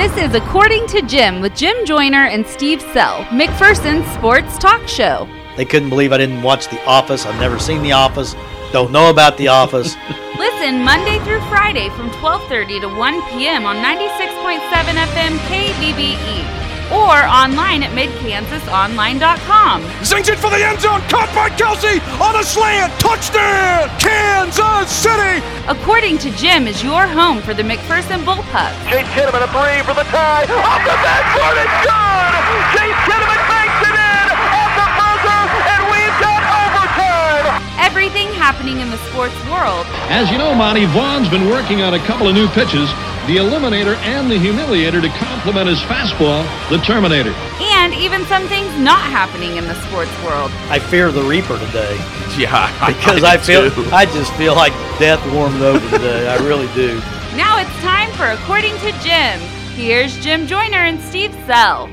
This 0.00 0.16
is 0.16 0.34
According 0.34 0.86
to 0.86 1.02
Jim 1.02 1.42
with 1.42 1.54
Jim 1.54 1.76
Joyner 1.84 2.24
and 2.24 2.46
Steve 2.46 2.80
Sell, 2.80 3.22
McPherson's 3.24 4.10
sports 4.14 4.56
talk 4.56 4.88
show. 4.88 5.28
They 5.58 5.66
couldn't 5.66 5.90
believe 5.90 6.10
I 6.10 6.16
didn't 6.16 6.40
watch 6.40 6.68
The 6.68 6.82
Office. 6.86 7.26
I've 7.26 7.38
never 7.38 7.58
seen 7.58 7.82
The 7.82 7.92
Office. 7.92 8.34
Don't 8.72 8.92
know 8.92 9.10
about 9.10 9.36
The 9.36 9.48
Office. 9.48 9.96
Listen 10.38 10.82
Monday 10.82 11.18
through 11.18 11.42
Friday 11.50 11.90
from 11.90 12.08
12:30 12.12 12.80
to 12.80 12.88
1 12.88 13.28
p.m. 13.28 13.66
on 13.66 13.76
96.7 13.76 14.60
FM 14.70 15.36
KBBE 15.50 16.69
or 16.90 17.14
online 17.26 17.82
at 17.82 17.90
midkansasonline.com. 17.94 19.82
Zings 20.04 20.28
it 20.28 20.38
for 20.38 20.50
the 20.50 20.58
end 20.58 20.80
zone, 20.80 21.00
caught 21.06 21.30
by 21.34 21.48
Kelsey 21.54 22.02
on 22.18 22.34
a 22.34 22.44
slant, 22.44 22.92
touchdown, 22.98 23.88
Kansas 24.02 24.90
City. 24.90 25.38
According 25.70 26.18
to 26.26 26.30
Jim, 26.34 26.66
is 26.66 26.82
your 26.82 27.06
home 27.06 27.40
for 27.40 27.54
the 27.54 27.62
McPherson 27.62 28.26
Bullpups. 28.26 28.74
Chase 28.90 29.06
Kinnaman 29.14 29.46
a 29.46 29.48
three 29.54 29.82
for 29.86 29.94
the 29.94 30.02
tie, 30.10 30.44
off 30.50 30.82
the 30.82 30.96
backboard, 30.98 31.56
it's 31.62 31.78
good. 31.86 32.32
Chase 32.74 33.00
Kinnaman 33.06 33.40
makes 33.46 33.80
it 33.86 33.94
in 33.94 34.26
off 34.50 34.72
the 34.74 34.88
buzzer, 34.98 35.42
and 35.70 35.82
we've 35.94 36.18
got 36.18 36.42
overtime. 36.42 37.62
Everything 37.78 38.26
happening 38.34 38.80
in 38.80 38.90
the 38.90 38.98
sports 39.10 39.38
world. 39.46 39.86
As 40.10 40.30
you 40.30 40.38
know, 40.38 40.54
Monty, 40.54 40.86
Vaughn's 40.86 41.28
been 41.28 41.48
working 41.48 41.82
on 41.82 41.94
a 41.94 42.02
couple 42.06 42.26
of 42.28 42.34
new 42.34 42.48
pitches 42.48 42.90
the 43.26 43.36
Eliminator 43.36 43.96
and 43.96 44.30
the 44.30 44.36
Humiliator 44.36 45.02
to 45.02 45.08
complement 45.10 45.68
his 45.68 45.78
fastball, 45.80 46.44
the 46.70 46.78
Terminator. 46.78 47.32
And 47.60 47.92
even 47.94 48.24
some 48.26 48.48
things 48.48 48.66
not 48.78 49.00
happening 49.00 49.56
in 49.56 49.64
the 49.64 49.74
sports 49.86 50.10
world. 50.24 50.50
I 50.68 50.78
fear 50.78 51.12
the 51.12 51.22
Reaper 51.22 51.58
today. 51.58 51.98
Yeah, 52.38 52.86
because 52.86 53.24
I, 53.24 53.34
I 53.34 53.38
feel 53.38 53.68
too. 53.70 53.84
I 53.92 54.06
just 54.06 54.32
feel 54.34 54.54
like 54.54 54.72
death 54.98 55.20
warmed 55.34 55.60
over 55.60 55.80
today. 55.90 56.28
I 56.28 56.36
really 56.46 56.72
do. 56.74 56.94
Now 57.36 57.58
it's 57.58 57.70
time 57.82 58.10
for 58.12 58.24
According 58.26 58.72
to 58.78 58.92
Jim. 59.02 59.40
Here's 59.74 60.16
Jim 60.20 60.46
Joyner 60.46 60.78
and 60.78 61.00
Steve 61.00 61.32
Sell. 61.44 61.90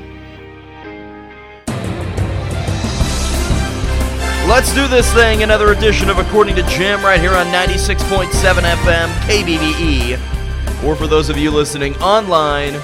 Let's 4.48 4.72
do 4.74 4.86
this 4.86 5.12
thing. 5.12 5.42
Another 5.42 5.72
edition 5.72 6.08
of 6.08 6.18
According 6.18 6.54
to 6.54 6.62
Jim 6.62 7.02
right 7.02 7.20
here 7.20 7.32
on 7.32 7.46
96.7 7.48 8.28
FM 8.30 9.08
KBBE 9.26 10.37
or 10.84 10.94
for 10.94 11.06
those 11.06 11.28
of 11.28 11.36
you 11.36 11.50
listening 11.50 11.94
online 11.96 12.74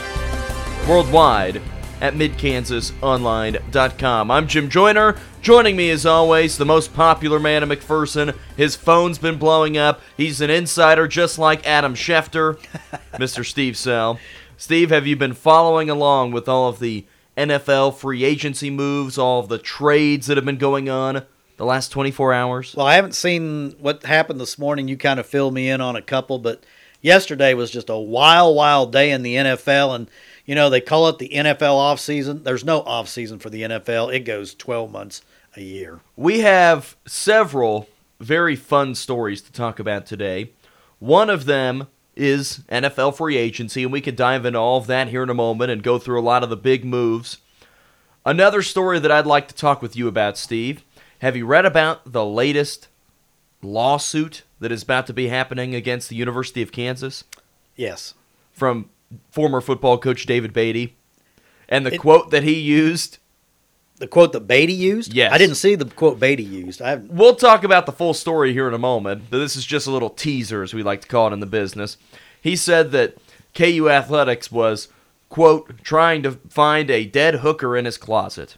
worldwide 0.88 1.62
at 2.00 2.14
midkansasonline.com. 2.14 4.30
I'm 4.30 4.48
Jim 4.48 4.68
Joyner. 4.68 5.16
Joining 5.40 5.76
me 5.76 5.90
as 5.90 6.04
always, 6.04 6.58
the 6.58 6.64
most 6.64 6.92
popular 6.92 7.38
man 7.38 7.62
in 7.62 7.68
McPherson. 7.68 8.36
His 8.56 8.74
phone's 8.74 9.18
been 9.18 9.38
blowing 9.38 9.78
up. 9.78 10.00
He's 10.16 10.40
an 10.40 10.50
insider 10.50 11.06
just 11.06 11.38
like 11.38 11.66
Adam 11.66 11.94
Schefter, 11.94 12.56
Mr. 13.14 13.46
Steve 13.46 13.76
Sell. 13.76 14.18
Steve, 14.56 14.90
have 14.90 15.06
you 15.06 15.16
been 15.16 15.34
following 15.34 15.88
along 15.88 16.32
with 16.32 16.48
all 16.48 16.68
of 16.68 16.80
the 16.80 17.06
NFL 17.36 17.96
free 17.96 18.24
agency 18.24 18.70
moves, 18.70 19.18
all 19.18 19.40
of 19.40 19.48
the 19.48 19.58
trades 19.58 20.26
that 20.26 20.36
have 20.36 20.44
been 20.44 20.58
going 20.58 20.88
on 20.88 21.24
the 21.56 21.64
last 21.64 21.88
24 21.88 22.32
hours? 22.32 22.74
Well, 22.76 22.86
I 22.86 22.94
haven't 22.94 23.14
seen 23.14 23.72
what 23.78 24.04
happened 24.04 24.40
this 24.40 24.58
morning. 24.58 24.88
You 24.88 24.96
kind 24.96 25.20
of 25.20 25.26
filled 25.26 25.54
me 25.54 25.68
in 25.68 25.80
on 25.80 25.96
a 25.96 26.02
couple, 26.02 26.38
but 26.38 26.64
yesterday 27.04 27.54
was 27.54 27.70
just 27.70 27.90
a 27.90 27.96
wild, 27.96 28.56
wild 28.56 28.90
day 28.90 29.12
in 29.12 29.22
the 29.22 29.36
NFL. 29.36 29.94
And, 29.94 30.10
you 30.44 30.56
know, 30.56 30.70
they 30.70 30.80
call 30.80 31.08
it 31.08 31.18
the 31.18 31.28
NFL 31.28 31.58
offseason. 31.60 32.42
There's 32.42 32.64
no 32.64 32.82
offseason 32.82 33.40
for 33.40 33.50
the 33.50 33.62
NFL, 33.62 34.12
it 34.12 34.20
goes 34.20 34.54
12 34.54 34.90
months 34.90 35.22
a 35.54 35.60
year. 35.60 36.00
We 36.16 36.40
have 36.40 36.96
several 37.06 37.88
very 38.18 38.56
fun 38.56 38.94
stories 38.96 39.42
to 39.42 39.52
talk 39.52 39.78
about 39.78 40.06
today. 40.06 40.50
One 40.98 41.30
of 41.30 41.44
them 41.44 41.86
is 42.16 42.60
NFL 42.70 43.16
free 43.16 43.36
agency, 43.36 43.82
and 43.82 43.92
we 43.92 44.00
could 44.00 44.16
dive 44.16 44.46
into 44.46 44.58
all 44.58 44.78
of 44.78 44.86
that 44.86 45.08
here 45.08 45.22
in 45.22 45.30
a 45.30 45.34
moment 45.34 45.70
and 45.70 45.82
go 45.82 45.98
through 45.98 46.20
a 46.20 46.22
lot 46.22 46.42
of 46.42 46.48
the 46.48 46.56
big 46.56 46.84
moves. 46.84 47.38
Another 48.24 48.62
story 48.62 48.98
that 49.00 49.12
I'd 49.12 49.26
like 49.26 49.48
to 49.48 49.54
talk 49.54 49.82
with 49.82 49.94
you 49.94 50.08
about, 50.08 50.38
Steve. 50.38 50.82
Have 51.18 51.36
you 51.36 51.44
read 51.44 51.66
about 51.66 52.12
the 52.12 52.24
latest 52.24 52.88
lawsuit 53.62 54.42
that 54.64 54.72
is 54.72 54.82
about 54.82 55.06
to 55.06 55.12
be 55.12 55.28
happening 55.28 55.74
against 55.74 56.08
the 56.08 56.16
University 56.16 56.62
of 56.62 56.72
Kansas? 56.72 57.24
Yes. 57.76 58.14
From 58.54 58.88
former 59.30 59.60
football 59.60 59.98
coach 59.98 60.24
David 60.24 60.54
Beaty. 60.54 60.96
And 61.68 61.84
the 61.84 61.92
it, 61.92 61.98
quote 61.98 62.30
that 62.30 62.44
he 62.44 62.58
used. 62.58 63.18
The 63.98 64.06
quote 64.06 64.32
that 64.32 64.48
Beaty 64.48 64.72
used? 64.72 65.12
Yes. 65.12 65.34
I 65.34 65.36
didn't 65.36 65.56
see 65.56 65.74
the 65.74 65.84
quote 65.84 66.18
Beaty 66.18 66.42
used. 66.42 66.80
I 66.80 66.88
haven't... 66.90 67.12
We'll 67.12 67.36
talk 67.36 67.62
about 67.62 67.84
the 67.84 67.92
full 67.92 68.14
story 68.14 68.54
here 68.54 68.66
in 68.66 68.72
a 68.72 68.78
moment, 68.78 69.24
but 69.28 69.36
this 69.36 69.54
is 69.54 69.66
just 69.66 69.86
a 69.86 69.90
little 69.90 70.08
teaser, 70.08 70.62
as 70.62 70.72
we 70.72 70.82
like 70.82 71.02
to 71.02 71.08
call 71.08 71.28
it 71.28 71.34
in 71.34 71.40
the 71.40 71.46
business. 71.46 71.98
He 72.40 72.56
said 72.56 72.90
that 72.92 73.18
KU 73.54 73.90
Athletics 73.90 74.50
was, 74.50 74.88
quote, 75.28 75.84
trying 75.84 76.22
to 76.22 76.32
find 76.48 76.90
a 76.90 77.04
dead 77.04 77.36
hooker 77.36 77.76
in 77.76 77.84
his 77.84 77.98
closet. 77.98 78.56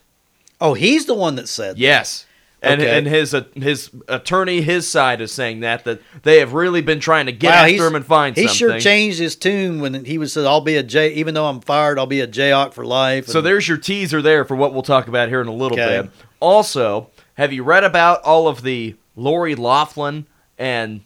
Oh, 0.61 0.73
he's 0.73 1.05
the 1.05 1.13
one 1.13 1.35
that 1.35 1.49
said 1.49 1.77
Yes. 1.77 2.25
And, 2.59 2.81
okay. 2.81 2.97
and 2.97 3.05
his 3.05 3.35
uh, 3.35 3.43
his 3.53 3.91
attorney, 4.07 4.61
his 4.61 4.87
side 4.87 5.21
is 5.21 5.31
saying 5.31 5.59
that 5.59 5.83
that 5.83 6.01
they 6.23 6.39
have 6.39 6.53
really 6.53 6.81
been 6.81 6.99
trying 6.99 7.27
to 7.27 7.31
get 7.31 7.51
wow, 7.51 7.65
after 7.65 7.85
him 7.85 7.95
and 7.95 8.05
find 8.05 8.35
he 8.35 8.47
something. 8.47 8.57
Sure 8.57 8.79
changed 8.79 9.19
his 9.19 9.35
tune 9.35 9.79
when 9.79 10.05
he 10.05 10.17
was 10.17 10.33
said, 10.33 10.45
"I'll 10.45 10.61
be 10.61 10.75
a 10.75 10.81
J, 10.81 11.13
even 11.13 11.35
though 11.35 11.45
I'm 11.45 11.61
fired, 11.61 11.99
I'll 11.99 12.07
be 12.07 12.19
a 12.19 12.27
Jayhawk 12.27 12.73
for 12.73 12.83
life." 12.83 13.27
So 13.27 13.41
there's 13.41 13.67
your 13.67 13.77
teaser 13.77 14.23
there 14.23 14.43
for 14.43 14.55
what 14.55 14.73
we'll 14.73 14.81
talk 14.81 15.07
about 15.07 15.29
here 15.29 15.39
in 15.39 15.47
a 15.47 15.53
little 15.53 15.79
okay. 15.79 16.01
bit. 16.01 16.11
Also, 16.39 17.11
have 17.35 17.53
you 17.53 17.63
read 17.63 17.83
about 17.83 18.23
all 18.23 18.47
of 18.47 18.63
the 18.63 18.95
Lori 19.15 19.53
Loughlin 19.53 20.25
and 20.57 21.01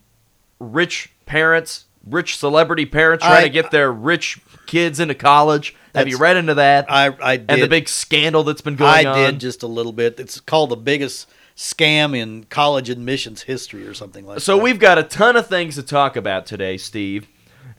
rich 0.58 1.12
parents, 1.26 1.84
rich 2.08 2.38
celebrity 2.38 2.86
parents 2.86 3.26
trying 3.26 3.40
I, 3.40 3.44
to 3.44 3.50
get 3.50 3.72
their 3.72 3.92
rich 3.92 4.40
kids 4.68 5.02
into 5.02 5.16
college? 5.16 5.76
Have 5.94 6.08
you 6.08 6.18
read 6.18 6.38
into 6.38 6.54
that? 6.54 6.90
I 6.90 7.14
I 7.22 7.36
did. 7.36 7.52
And 7.52 7.62
the 7.62 7.68
big 7.68 7.90
scandal 7.90 8.46
that's 8.46 8.62
been 8.62 8.78
going 8.78 9.06
I 9.06 9.10
on. 9.10 9.18
I 9.18 9.32
did 9.32 9.42
just 9.42 9.64
a 9.64 9.68
little 9.68 9.92
bit. 9.92 10.18
It's 10.18 10.40
called 10.40 10.70
the 10.70 10.78
biggest 10.78 11.28
scam 11.62 12.18
in 12.18 12.44
college 12.46 12.90
admissions 12.90 13.44
history 13.44 13.86
or 13.86 13.94
something 13.94 14.26
like 14.26 14.40
so 14.40 14.54
that. 14.54 14.60
So 14.60 14.64
we've 14.64 14.80
got 14.80 14.98
a 14.98 15.04
ton 15.04 15.36
of 15.36 15.46
things 15.46 15.76
to 15.76 15.84
talk 15.84 16.16
about 16.16 16.48
today, 16.48 16.76
Steve, 16.78 17.28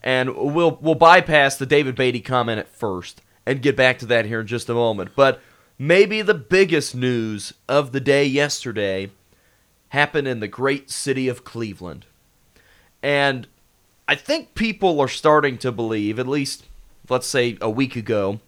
and 0.05 0.37
we'll 0.37 0.79
we'll 0.81 0.95
bypass 0.95 1.57
the 1.57 1.67
David 1.67 1.97
Beaty 1.97 2.21
comment 2.21 2.61
at 2.61 2.69
first 2.69 3.23
and 3.45 3.61
get 3.61 3.77
back 3.77 3.99
to 3.99 4.07
that 4.07 4.25
here 4.25 4.41
in 4.41 4.47
just 4.47 4.69
a 4.69 4.75
moment. 4.75 5.11
But 5.17 5.41
maybe 5.81 6.23
the 6.23 6.33
biggest 6.33 6.95
news 6.95 7.55
of 7.69 7.91
the 7.91 7.99
day 7.99 8.25
yesterday 8.25 9.11
happened 9.89 10.29
in 10.29 10.39
the 10.39 10.47
great 10.47 10.89
city 10.89 11.27
of 11.27 11.43
Cleveland. 11.43 12.07
And 13.03 13.49
I 14.07 14.15
think 14.15 14.55
people 14.55 15.01
are 15.01 15.09
starting 15.09 15.59
to 15.59 15.73
believe, 15.73 16.21
at 16.21 16.29
least 16.29 16.67
let's 17.09 17.27
say 17.27 17.59
a 17.61 17.69
week 17.69 17.97
ago, 17.97 18.39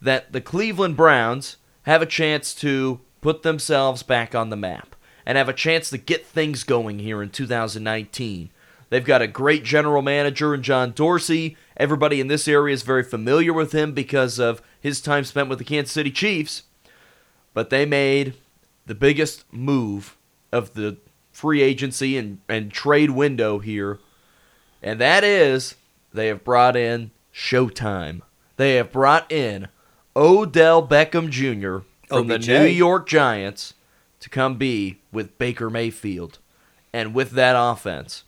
that 0.00 0.32
the 0.32 0.40
Cleveland 0.40 0.96
Browns 0.96 1.58
have 1.82 2.00
a 2.00 2.06
chance 2.06 2.54
to 2.54 3.00
put 3.20 3.42
themselves 3.42 4.02
back 4.02 4.34
on 4.34 4.50
the 4.50 4.56
map 4.56 4.96
and 5.26 5.36
have 5.36 5.48
a 5.48 5.54
chance 5.54 5.90
to 5.90 5.98
get 5.98 6.26
things 6.26 6.64
going 6.64 6.98
here 6.98 7.22
in 7.22 7.30
2019. 7.30 8.50
They've 8.88 9.04
got 9.04 9.22
a 9.22 9.28
great 9.28 9.64
general 9.64 10.02
manager 10.02 10.54
in 10.54 10.62
John 10.62 10.92
Dorsey. 10.92 11.56
Everybody 11.76 12.20
in 12.20 12.26
this 12.26 12.48
area 12.48 12.74
is 12.74 12.82
very 12.82 13.04
familiar 13.04 13.52
with 13.52 13.72
him 13.72 13.92
because 13.92 14.38
of 14.38 14.60
his 14.80 15.00
time 15.00 15.24
spent 15.24 15.48
with 15.48 15.58
the 15.58 15.64
Kansas 15.64 15.92
City 15.92 16.10
Chiefs. 16.10 16.64
But 17.54 17.70
they 17.70 17.86
made 17.86 18.34
the 18.86 18.94
biggest 18.94 19.44
move 19.52 20.16
of 20.50 20.74
the 20.74 20.96
free 21.30 21.62
agency 21.62 22.16
and, 22.16 22.38
and 22.48 22.72
trade 22.72 23.10
window 23.10 23.60
here, 23.60 24.00
and 24.82 25.00
that 25.00 25.22
is 25.22 25.76
they 26.12 26.26
have 26.26 26.42
brought 26.42 26.76
in 26.76 27.12
Showtime. 27.32 28.22
They 28.56 28.74
have 28.74 28.90
brought 28.90 29.30
in 29.30 29.68
Odell 30.16 30.86
Beckham 30.86 31.30
Jr 31.30 31.86
from 32.10 32.30
OBJ. 32.30 32.46
the 32.46 32.58
New 32.58 32.66
York 32.66 33.08
Giants 33.08 33.74
to 34.20 34.28
come 34.28 34.56
be 34.56 35.00
with 35.12 35.38
Baker 35.38 35.70
Mayfield 35.70 36.38
and 36.92 37.14
with 37.14 37.30
that 37.32 37.56
offense. 37.56 38.24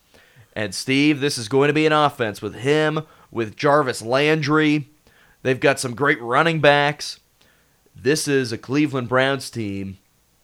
And 0.54 0.74
Steve, 0.74 1.20
this 1.20 1.38
is 1.38 1.48
going 1.48 1.68
to 1.68 1.74
be 1.74 1.86
an 1.86 1.92
offense 1.92 2.42
with 2.42 2.56
him, 2.56 3.02
with 3.30 3.56
Jarvis 3.56 4.02
Landry. 4.02 4.90
They've 5.42 5.60
got 5.60 5.80
some 5.80 5.94
great 5.94 6.20
running 6.20 6.60
backs. 6.60 7.18
This 7.94 8.28
is 8.28 8.52
a 8.52 8.58
Cleveland 8.58 9.08
Browns 9.08 9.50
team 9.50 9.98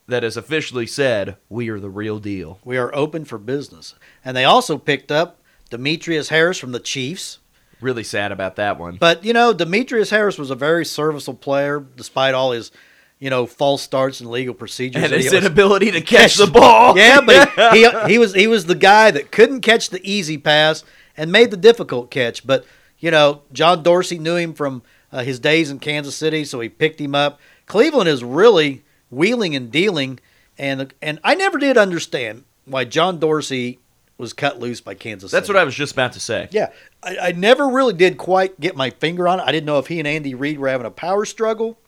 that 0.07 0.23
has 0.23 0.37
officially 0.37 0.87
said, 0.87 1.37
We 1.49 1.69
are 1.69 1.79
the 1.79 1.91
real 1.91 2.19
deal. 2.19 2.59
We 2.65 2.77
are 2.77 2.95
open 2.95 3.25
for 3.25 3.39
business. 3.39 3.95
And 4.25 4.37
they 4.37 4.45
also 4.45 4.79
picked 4.79 5.13
up 5.13 5.41
Demetrius 5.71 6.31
Harris 6.31 6.59
from 6.59 6.73
the 6.73 6.81
Chiefs. 6.81 7.39
Really 7.81 8.03
sad 8.03 8.33
about 8.33 8.57
that 8.57 8.79
one. 8.79 8.97
But, 8.97 9.25
you 9.25 9.33
know, 9.33 9.53
Demetrius 9.53 10.11
Harris 10.11 10.39
was 10.39 10.51
a 10.51 10.57
very 10.57 10.85
serviceable 10.85 11.39
player 11.39 11.79
despite 11.79 12.35
all 12.35 12.53
his 12.53 12.73
you 13.19 13.31
know, 13.31 13.47
false 13.47 13.83
starts 13.83 14.21
and 14.21 14.31
legal 14.31 14.55
procedures. 14.55 15.03
And 15.03 15.13
his 15.13 15.33
inability 15.33 15.91
to 15.93 16.01
catch, 16.01 16.37
catch 16.37 16.37
the 16.37 16.47
ball. 16.47 16.97
Yeah, 16.97 17.21
but 17.21 17.51
he, 17.75 17.89
he, 17.89 18.13
he 18.13 18.19
was 18.19 18.35
he 18.35 18.47
was 18.47 18.67
the 18.67 18.75
guy 18.75 19.11
that 19.11 19.33
couldn't 19.33 19.61
catch 19.61 19.91
the 19.91 20.01
easy 20.09 20.39
pass 20.39 20.85
and 21.17 21.33
made 21.33 21.51
the 21.51 21.57
difficult 21.57 22.11
catch. 22.11 22.47
But 22.47 22.65
you 22.99 23.11
know, 23.11 23.43
John 23.53 23.83
Dorsey 23.83 24.19
knew 24.19 24.37
him 24.37 24.55
from 24.55 24.83
uh, 25.13 25.23
his 25.23 25.39
days 25.39 25.71
in 25.71 25.79
Kansas 25.79 26.17
City, 26.17 26.45
so 26.45 26.61
he 26.61 26.69
picked 26.69 27.01
him 27.01 27.15
up. 27.15 27.41
Cleveland 27.67 28.09
is 28.09 28.23
really 28.25 28.83
wheeling 29.11 29.55
and 29.55 29.71
dealing, 29.71 30.21
and 30.57 30.93
and 31.03 31.19
I 31.25 31.35
never 31.35 31.59
did 31.59 31.77
understand 31.77 32.45
why 32.65 32.85
John 32.85 33.19
Dorsey 33.19 33.79
was 34.17 34.33
cut 34.33 34.59
loose 34.59 34.81
by 34.81 34.95
Kansas. 34.95 35.31
That's 35.31 35.47
City. 35.47 35.57
what 35.57 35.61
I 35.61 35.65
was 35.65 35.75
just 35.75 35.93
about 35.93 36.13
to 36.15 36.21
say. 36.21 36.49
Yeah, 36.51 36.71
I, 37.03 37.17
I 37.19 37.33
never 37.33 37.69
really 37.69 37.95
did 37.95 38.19
quite 38.19 38.59
get 38.61 38.77
my 38.77 38.91
finger 38.91 39.29
on 39.29 39.41
it. 39.41 39.45
I 39.45 39.53
didn't 39.53 39.67
know 39.67 39.79
if 39.79 39.87
he 39.87 39.99
and 39.99 40.09
Andy 40.09 40.35
Reid 40.35 40.59
were 40.59 40.69
having 40.69 40.87
a 40.87 40.91
power 40.91 41.25
struggle, 41.25 41.79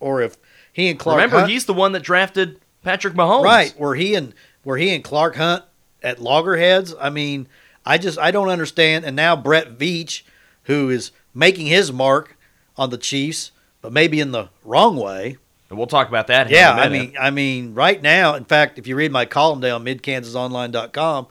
or 0.00 0.22
if 0.22 0.36
he 0.72 0.88
and 0.88 0.98
Clark. 0.98 1.16
Remember, 1.16 1.40
Hunt, 1.40 1.50
he's 1.50 1.66
the 1.66 1.74
one 1.74 1.92
that 1.92 2.02
drafted 2.02 2.60
Patrick 2.82 3.14
Mahomes. 3.14 3.44
right 3.44 3.74
where 3.76 3.94
he 3.94 4.14
and 4.14 4.34
where 4.62 4.76
he 4.76 4.94
and 4.94 5.04
Clark 5.04 5.36
Hunt 5.36 5.64
at 6.02 6.20
loggerheads. 6.20 6.94
I 7.00 7.10
mean, 7.10 7.48
I 7.84 7.98
just 7.98 8.18
I 8.18 8.30
don't 8.30 8.48
understand. 8.48 9.04
And 9.04 9.16
now 9.16 9.36
Brett 9.36 9.78
Veach, 9.78 10.22
who 10.64 10.88
is 10.90 11.12
making 11.34 11.66
his 11.66 11.92
mark 11.92 12.36
on 12.76 12.90
the 12.90 12.98
Chiefs, 12.98 13.52
but 13.80 13.92
maybe 13.92 14.20
in 14.20 14.32
the 14.32 14.48
wrong 14.64 14.96
way. 14.96 15.36
And 15.68 15.78
we'll 15.78 15.86
talk 15.86 16.08
about 16.08 16.26
that. 16.26 16.50
Yeah, 16.50 16.72
I 16.72 16.90
mean, 16.90 17.14
I 17.18 17.30
mean, 17.30 17.72
right 17.72 18.00
now, 18.00 18.34
in 18.34 18.44
fact, 18.44 18.78
if 18.78 18.86
you 18.86 18.94
read 18.94 19.10
my 19.10 19.24
column 19.24 19.62
today 19.62 19.70
on 19.70 19.82
midkansasonline.com, 19.84 21.26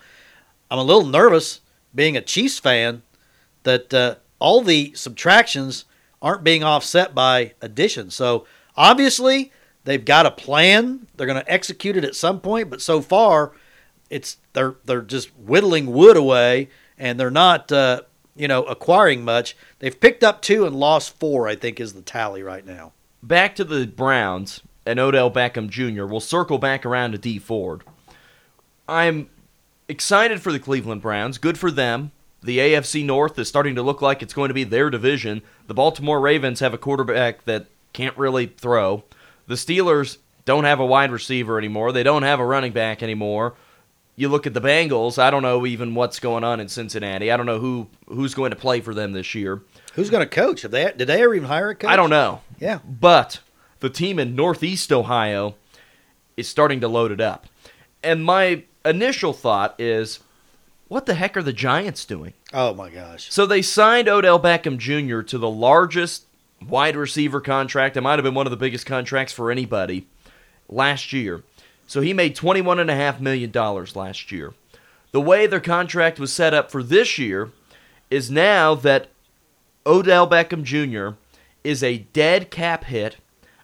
I'm 0.72 0.80
a 0.80 0.84
little 0.84 1.06
nervous, 1.06 1.62
being 1.94 2.18
a 2.18 2.22
Chiefs 2.22 2.58
fan, 2.58 3.04
that 3.64 3.94
uh, 3.94 4.16
all 4.40 4.62
the 4.62 4.94
subtractions 4.96 5.86
aren't 6.24 6.44
being 6.44 6.64
offset 6.64 7.14
by 7.14 7.54
additions. 7.62 8.16
So 8.16 8.48
obviously, 8.76 9.52
they've 9.84 10.04
got 10.04 10.26
a 10.26 10.32
plan. 10.32 11.08
They're 11.16 11.28
going 11.28 11.42
to 11.42 11.52
execute 11.52 11.98
it 11.98 12.04
at 12.04 12.16
some 12.16 12.40
point, 12.40 12.70
but 12.70 12.82
so 12.82 13.02
far, 13.02 13.54
it's 14.10 14.38
they're 14.54 14.76
they're 14.86 15.02
just 15.02 15.30
whittling 15.38 15.92
wood 15.92 16.18
away, 16.18 16.70
and 16.98 17.20
they're 17.20 17.32
not 17.32 17.72
uh, 17.72 18.02
you 18.36 18.48
know 18.48 18.64
acquiring 18.64 19.24
much. 19.24 19.56
They've 19.80 19.98
picked 19.98 20.24
up 20.24 20.42
two 20.42 20.66
and 20.66 20.76
lost 20.76 21.18
four. 21.20 21.48
I 21.48 21.56
think 21.56 21.80
is 21.80 21.94
the 21.94 22.02
tally 22.02 22.44
right 22.44 22.66
now. 22.66 22.92
back 23.24 23.56
to 23.56 23.64
the 23.64 23.88
Browns 23.88 24.62
and 24.86 25.00
Odell 25.00 25.32
Beckham 25.32 25.70
Jr. 25.70 26.06
We'll 26.06 26.20
circle 26.20 26.58
back 26.58 26.86
around 26.86 27.12
to 27.12 27.18
Dee 27.18 27.40
Ford. 27.40 27.84
I'm 28.88 29.30
excited 29.88 30.42
for 30.42 30.52
the 30.52 30.60
Cleveland 30.60 31.02
Browns. 31.02 31.38
Good 31.38 31.58
for 31.58 31.72
them. 31.72 32.12
The 32.44 32.58
AFC 32.58 33.06
North 33.06 33.38
is 33.38 33.48
starting 33.48 33.76
to 33.76 33.84
look 33.84 34.02
like 34.02 34.24
it's 34.24 34.34
going 34.34 34.48
to 34.48 34.54
be 34.54 34.64
their 34.64 34.90
division. 34.90 35.44
The 35.68 35.76
Baltimore 35.76 36.20
Ravens 36.20 36.60
have 36.60 36.74
a 36.74 36.78
quarterback 36.78 37.46
that 37.46 37.68
can't 37.94 38.18
really 38.18 38.48
throw. 38.48 39.04
The 39.48 39.56
Steelers 39.56 40.18
don't 40.46 40.64
have 40.64 40.80
a 40.80 40.86
wide 40.86 41.12
receiver 41.12 41.58
anymore. 41.58 41.92
They 41.92 42.04
don't 42.04 42.24
have 42.24 42.40
a 42.40 42.46
running 42.46 42.72
back 42.72 43.04
anymore. 43.04 43.56
You 44.16 44.30
look 44.30 44.46
at 44.46 44.54
the 44.54 44.62
Bengals, 44.62 45.18
I 45.18 45.32
don't 45.32 45.42
know 45.42 45.66
even 45.66 45.96
what's 45.96 46.20
going 46.20 46.44
on 46.44 46.60
in 46.60 46.68
Cincinnati. 46.68 47.32
I 47.32 47.38
don't 47.38 47.46
know 47.46 47.60
who 47.60 47.88
who's 48.08 48.34
going 48.34 48.52
to 48.52 48.58
play 48.58 48.82
for 48.82 48.94
them 48.94 49.14
this 49.14 49.34
year. 49.34 49.62
Who's 49.94 50.10
going 50.10 50.28
to 50.28 50.30
coach? 50.30 50.62
Have 50.62 50.72
they 50.72 50.92
did 50.96 51.08
they 51.08 51.24
ever 51.24 51.34
even 51.34 51.48
hire 51.48 51.70
a 51.70 51.76
coach? 51.76 51.90
I 51.90 51.96
don't 51.96 52.10
know. 52.10 52.42
Yeah. 52.60 52.80
But 52.86 53.40
the 53.80 53.90
team 53.90 54.20
in 54.20 54.36
Northeast 54.36 54.92
Ohio 54.92 55.56
is 56.38 56.48
starting 56.48 56.82
to 56.82 56.88
load 56.88 57.12
it 57.12 57.22
up. 57.22 57.48
And 58.04 58.24
my 58.24 58.64
initial 58.86 59.34
thought 59.34 59.80
is, 59.80 60.20
what 60.88 61.06
the 61.06 61.14
heck 61.14 61.38
are 61.38 61.44
the 61.44 61.54
Giants 61.54 62.06
doing? 62.06 62.34
Oh 62.54 62.74
my 62.74 62.90
gosh. 62.90 63.32
So 63.32 63.46
they 63.46 63.62
signed 63.62 64.08
Odell 64.08 64.40
Beckham 64.40 64.78
Jr. 64.78 65.22
to 65.22 65.38
the 65.38 65.50
largest 65.50 66.26
wide 66.68 66.96
receiver 66.96 67.42
contract. 67.42 67.98
It 67.98 68.02
might 68.02 68.20
have 68.20 68.24
been 68.24 68.34
one 68.34 68.48
of 68.48 68.52
the 68.52 68.58
biggest 68.58 68.86
contracts 68.86 69.34
for 69.34 69.52
anybody 69.52 70.08
last 70.70 71.14
year. 71.14 71.44
So 71.88 72.02
he 72.02 72.14
made 72.14 72.36
$21.5 72.36 73.20
million 73.20 73.52
last 73.52 74.32
year. 74.32 74.54
The 75.12 75.22
way 75.22 75.46
their 75.46 75.60
contract 75.60 76.20
was 76.20 76.32
set 76.32 76.54
up 76.54 76.72
for 76.72 76.82
this 76.82 77.18
year 77.18 77.52
is 78.10 78.32
now 78.32 78.76
that 78.76 79.10
Odell 79.86 80.30
Beckham 80.30 80.64
Jr. 80.64 81.18
is 81.64 81.84
a 81.84 82.00
dead 82.14 82.50
cap 82.50 82.86
hit 82.86 83.18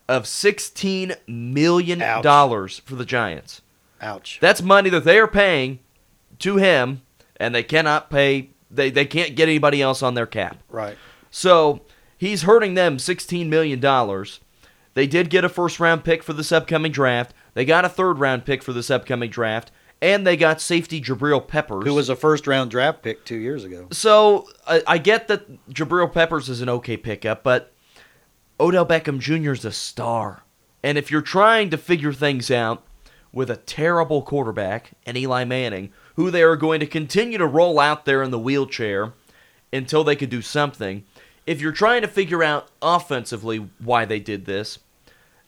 of 0.09 0.23
$16 0.23 1.15
million 1.27 2.01
Ouch. 2.01 2.81
for 2.81 2.95
the 2.95 3.05
Giants. 3.05 3.61
Ouch. 4.01 4.39
That's 4.41 4.61
money 4.61 4.89
that 4.89 5.03
they 5.03 5.19
are 5.19 5.27
paying 5.27 5.79
to 6.39 6.57
him, 6.57 7.01
and 7.37 7.53
they 7.53 7.63
cannot 7.63 8.09
pay. 8.09 8.49
They 8.69 8.89
they 8.89 9.05
can't 9.05 9.35
get 9.35 9.49
anybody 9.49 9.81
else 9.81 10.03
on 10.03 10.13
their 10.13 10.25
cap. 10.27 10.57
Right. 10.69 10.97
So 11.31 11.81
he's 12.17 12.43
hurting 12.43 12.73
them 12.73 12.99
sixteen 12.99 13.49
million 13.49 13.79
dollars. 13.79 14.39
They 14.93 15.07
did 15.07 15.29
get 15.29 15.45
a 15.45 15.49
first 15.49 15.79
round 15.79 16.03
pick 16.03 16.23
for 16.23 16.33
this 16.33 16.51
upcoming 16.51 16.91
draft. 16.91 17.33
They 17.53 17.65
got 17.65 17.85
a 17.85 17.89
third 17.89 18.19
round 18.19 18.45
pick 18.45 18.63
for 18.63 18.73
this 18.73 18.89
upcoming 18.89 19.29
draft, 19.29 19.71
and 20.01 20.25
they 20.25 20.35
got 20.37 20.59
safety 20.61 20.99
Jabril 21.01 21.45
Peppers, 21.47 21.85
Who 21.85 21.93
was 21.93 22.09
a 22.09 22.15
first 22.15 22.47
round 22.47 22.71
draft 22.71 23.03
pick 23.03 23.23
two 23.25 23.37
years 23.37 23.63
ago. 23.63 23.87
so 23.91 24.47
I, 24.65 24.81
I 24.87 24.97
get 24.97 25.27
that 25.27 25.69
Jabril 25.69 26.11
Peppers 26.11 26.49
is 26.49 26.61
an 26.61 26.69
okay 26.69 26.97
pickup, 26.97 27.43
but 27.43 27.73
Odell 28.59 28.85
Beckham 28.85 29.19
Jr. 29.19 29.51
is 29.51 29.65
a 29.65 29.71
star. 29.71 30.43
And 30.83 30.97
if 30.97 31.11
you're 31.11 31.21
trying 31.21 31.69
to 31.71 31.77
figure 31.77 32.13
things 32.13 32.49
out 32.49 32.83
with 33.31 33.49
a 33.51 33.57
terrible 33.57 34.21
quarterback 34.23 34.91
and 35.05 35.17
Eli 35.17 35.43
Manning, 35.43 35.91
who 36.15 36.31
they 36.31 36.41
are 36.41 36.55
going 36.55 36.79
to 36.79 36.87
continue 36.87 37.37
to 37.37 37.45
roll 37.45 37.79
out 37.79 38.05
there 38.05 38.23
in 38.23 38.31
the 38.31 38.39
wheelchair 38.39 39.13
until 39.73 40.03
they 40.03 40.15
could 40.15 40.29
do 40.29 40.41
something, 40.41 41.03
if 41.47 41.61
you're 41.61 41.71
trying 41.71 42.01
to 42.01 42.07
figure 42.07 42.43
out 42.43 42.67
offensively 42.81 43.69
why 43.79 44.03
they 44.03 44.19
did 44.19 44.45
this, 44.45 44.79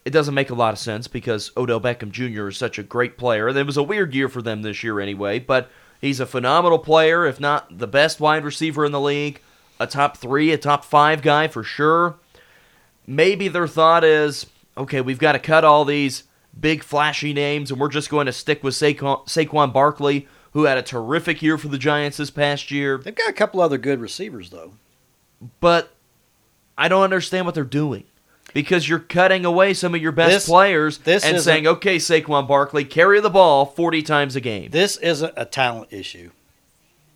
it 0.05 0.11
doesn't 0.11 0.33
make 0.33 0.49
a 0.49 0.55
lot 0.55 0.73
of 0.73 0.79
sense 0.79 1.07
because 1.07 1.51
Odell 1.57 1.81
Beckham 1.81 2.09
Jr. 2.09 2.47
is 2.47 2.57
such 2.57 2.79
a 2.79 2.83
great 2.83 3.17
player. 3.17 3.49
It 3.49 3.65
was 3.65 3.77
a 3.77 3.83
weird 3.83 4.15
year 4.15 4.29
for 4.29 4.41
them 4.41 4.61
this 4.61 4.81
year 4.81 5.01
anyway, 5.01 5.39
but 5.39 5.69
he's 5.99 6.21
a 6.21 6.25
phenomenal 6.25 6.79
player, 6.79 7.25
if 7.25 7.39
not 7.39 7.77
the 7.77 7.85
best 7.85 8.21
wide 8.21 8.45
receiver 8.45 8.85
in 8.85 8.93
the 8.93 9.01
league, 9.01 9.41
a 9.77 9.85
top 9.85 10.15
three, 10.15 10.53
a 10.53 10.57
top 10.57 10.85
five 10.85 11.21
guy 11.21 11.49
for 11.49 11.63
sure. 11.63 12.15
Maybe 13.05 13.49
their 13.49 13.67
thought 13.67 14.05
is, 14.05 14.45
okay, 14.77 15.01
we've 15.01 15.19
got 15.19 15.33
to 15.33 15.39
cut 15.39 15.65
all 15.65 15.83
these 15.83 16.23
big 16.57 16.81
flashy 16.81 17.33
names 17.33 17.71
and 17.71 17.79
we're 17.79 17.89
just 17.89 18.09
going 18.09 18.25
to 18.25 18.31
stick 18.31 18.63
with 18.63 18.73
Saquon, 18.73 19.27
Saquon 19.27 19.73
Barkley, 19.73 20.29
who 20.53 20.63
had 20.63 20.77
a 20.77 20.81
terrific 20.81 21.41
year 21.41 21.57
for 21.57 21.67
the 21.67 21.77
Giants 21.77 22.17
this 22.17 22.31
past 22.31 22.71
year. 22.71 22.97
They've 22.97 23.13
got 23.13 23.29
a 23.29 23.33
couple 23.33 23.59
other 23.59 23.77
good 23.77 23.99
receivers 23.99 24.49
though. 24.49 24.73
But 25.59 25.93
I 26.77 26.87
don't 26.87 27.03
understand 27.03 27.45
what 27.45 27.55
they're 27.55 27.63
doing. 27.63 28.05
Because 28.51 28.89
you're 28.89 28.97
cutting 28.97 29.45
away 29.45 29.75
some 29.75 29.93
of 29.93 30.01
your 30.01 30.11
best 30.11 30.31
This- 30.31 30.45
players 30.47 30.97
this 30.99 31.23
and 31.23 31.39
saying, 31.39 31.67
okay, 31.67 31.97
Saquon 31.97 32.47
Barkley, 32.47 32.83
carry 32.83 33.19
the 33.19 33.29
ball 33.29 33.65
40 33.67 34.01
times 34.01 34.35
a 34.35 34.41
game. 34.41 34.71
This 34.71 34.97
isn't 34.97 35.33
a 35.37 35.45
talent 35.45 35.93
issue. 35.93 36.31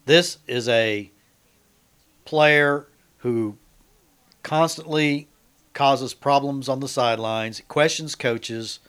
This 0.05 0.37
is 0.45 0.69
a 0.69 1.09
player 2.25 2.85
who 3.19 3.57
constantly 4.43 5.27
causes 5.73 6.13
problems 6.13 6.69
on 6.69 6.79
the 6.81 6.87
sidelines, 6.87 7.61
questions 7.67 8.13
coaches, 8.13 8.79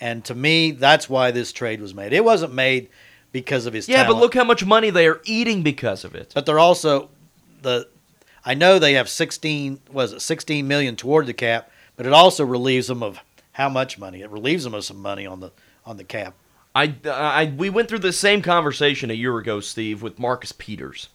and 0.00 0.24
to 0.24 0.34
me, 0.34 0.72
that's 0.72 1.08
why 1.08 1.30
this 1.30 1.52
trade 1.52 1.80
was 1.80 1.94
made. 1.94 2.12
It 2.12 2.24
wasn't 2.24 2.54
made 2.54 2.88
because 3.30 3.66
of 3.66 3.72
his 3.72 3.88
yeah, 3.88 4.02
talent. 4.02 4.14
but 4.14 4.20
look 4.20 4.34
how 4.34 4.44
much 4.44 4.64
money 4.64 4.90
they 4.90 5.06
are 5.06 5.20
eating 5.24 5.62
because 5.62 6.04
of 6.04 6.14
it. 6.14 6.32
But 6.34 6.46
they're 6.46 6.58
also 6.58 7.10
the. 7.62 7.88
I 8.44 8.54
know 8.54 8.78
they 8.78 8.94
have 8.94 9.08
sixteen. 9.08 9.80
Was 9.90 10.12
it 10.12 10.20
sixteen 10.20 10.66
million 10.68 10.96
toward 10.96 11.26
the 11.26 11.32
cap? 11.32 11.70
But 11.96 12.06
it 12.06 12.12
also 12.12 12.44
relieves 12.44 12.86
them 12.86 13.02
of 13.02 13.20
how 13.52 13.68
much 13.68 13.98
money? 13.98 14.22
It 14.22 14.30
relieves 14.30 14.64
them 14.64 14.74
of 14.74 14.84
some 14.84 15.00
money 15.00 15.26
on 15.26 15.40
the 15.40 15.52
on 15.84 15.96
the 15.96 16.04
cap. 16.04 16.34
I, 16.74 16.94
uh, 17.04 17.10
I, 17.10 17.44
we 17.54 17.68
went 17.68 17.88
through 17.88 17.98
the 17.98 18.14
same 18.14 18.40
conversation 18.40 19.10
a 19.10 19.14
year 19.14 19.36
ago, 19.36 19.60
Steve, 19.60 20.00
with 20.00 20.18
Marcus 20.18 20.52
Peters. 20.52 21.10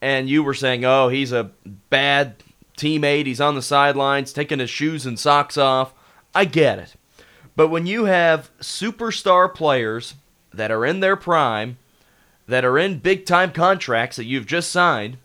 And 0.00 0.30
you 0.30 0.42
were 0.42 0.54
saying, 0.54 0.84
oh, 0.84 1.10
he's 1.10 1.30
a 1.30 1.50
bad 1.90 2.36
teammate. 2.78 3.26
He's 3.26 3.40
on 3.40 3.54
the 3.54 3.60
sidelines, 3.60 4.32
taking 4.32 4.60
his 4.60 4.70
shoes 4.70 5.04
and 5.04 5.18
socks 5.18 5.58
off. 5.58 5.92
I 6.34 6.46
get 6.46 6.78
it. 6.78 6.94
But 7.54 7.68
when 7.68 7.86
you 7.86 8.06
have 8.06 8.50
superstar 8.60 9.52
players 9.52 10.14
that 10.54 10.70
are 10.70 10.86
in 10.86 11.00
their 11.00 11.16
prime, 11.16 11.76
that 12.48 12.64
are 12.64 12.78
in 12.78 12.98
big 12.98 13.26
time 13.26 13.52
contracts 13.52 14.16
that 14.16 14.24
you've 14.24 14.46
just 14.46 14.72
signed, 14.72 15.18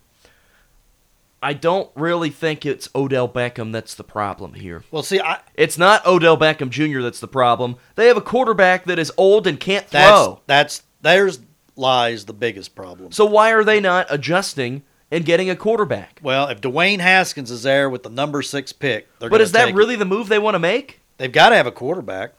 I 1.42 1.54
don't 1.54 1.90
really 1.94 2.28
think 2.30 2.66
it's 2.66 2.88
Odell 2.94 3.28
Beckham 3.28 3.72
that's 3.72 3.94
the 3.94 4.04
problem 4.04 4.54
here. 4.54 4.84
Well, 4.90 5.02
see, 5.02 5.20
I, 5.20 5.40
It's 5.54 5.78
not 5.78 6.04
Odell 6.06 6.36
Beckham 6.36 6.68
Jr. 6.70 7.00
that's 7.00 7.20
the 7.20 7.28
problem. 7.28 7.76
They 7.94 8.08
have 8.08 8.16
a 8.18 8.22
quarterback 8.22 8.84
that 8.84 8.98
is 8.98 9.10
old 9.16 9.46
and 9.46 9.58
can't 9.58 9.88
that's 9.88 10.10
throw. 10.10 10.40
that's 10.46 10.82
there's 11.00 11.40
lies 11.76 12.26
the 12.26 12.34
biggest 12.34 12.74
problem. 12.74 13.10
So 13.12 13.24
why 13.24 13.52
are 13.52 13.64
they 13.64 13.80
not 13.80 14.06
adjusting 14.10 14.82
and 15.10 15.24
getting 15.24 15.48
a 15.48 15.56
quarterback? 15.56 16.20
Well, 16.22 16.48
if 16.48 16.60
Dwayne 16.60 17.00
Haskins 17.00 17.50
is 17.50 17.62
there 17.62 17.88
with 17.88 18.02
the 18.02 18.10
number 18.10 18.42
six 18.42 18.72
pick, 18.74 19.08
they're 19.18 19.30
But 19.30 19.40
is 19.40 19.52
that 19.52 19.74
really 19.74 19.94
it. 19.94 19.98
the 19.98 20.04
move 20.04 20.28
they 20.28 20.38
want 20.38 20.56
to 20.56 20.58
make? 20.60 21.00
They've 21.16 21.32
got 21.32 21.48
to 21.50 21.56
have 21.56 21.66
a 21.66 21.72
quarterback. 21.72 22.34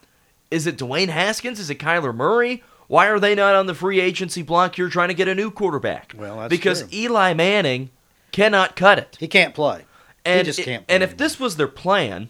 Is 0.50 0.66
it 0.68 0.76
Dwayne 0.76 1.08
Haskins? 1.08 1.58
Is 1.58 1.70
it 1.70 1.78
Kyler 1.80 2.14
Murray? 2.14 2.62
Why 2.86 3.06
are 3.08 3.18
they 3.18 3.34
not 3.34 3.54
on 3.56 3.66
the 3.66 3.74
free 3.74 4.00
agency 4.00 4.42
block 4.42 4.76
here 4.76 4.88
trying 4.88 5.08
to 5.08 5.14
get 5.14 5.26
a 5.26 5.34
new 5.34 5.50
quarterback? 5.50 6.14
Well, 6.16 6.38
that's 6.38 6.50
because 6.50 6.80
true. 6.82 6.88
Eli 6.92 7.32
Manning 7.34 7.90
cannot 8.32 8.74
cut 8.76 8.98
it. 8.98 9.16
He 9.20 9.28
can't 9.28 9.54
play. 9.54 9.84
And 10.24 10.44
just 10.46 10.58
it- 10.58 10.64
can't 10.64 10.86
play 10.86 10.94
and 10.94 11.02
if 11.02 11.16
this 11.16 11.38
was 11.38 11.56
their 11.56 11.68
plan, 11.68 12.28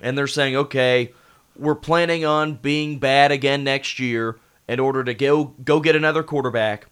and 0.00 0.16
they're 0.16 0.26
saying, 0.26 0.56
okay, 0.56 1.12
we're 1.56 1.74
planning 1.74 2.24
on 2.24 2.54
being 2.54 2.98
bad 2.98 3.30
again 3.30 3.62
next 3.62 3.98
year 3.98 4.38
in 4.68 4.80
order 4.80 5.04
to 5.04 5.12
go 5.14 5.44
go 5.64 5.80
get 5.80 5.94
another 5.96 6.22
quarterback, 6.22 6.86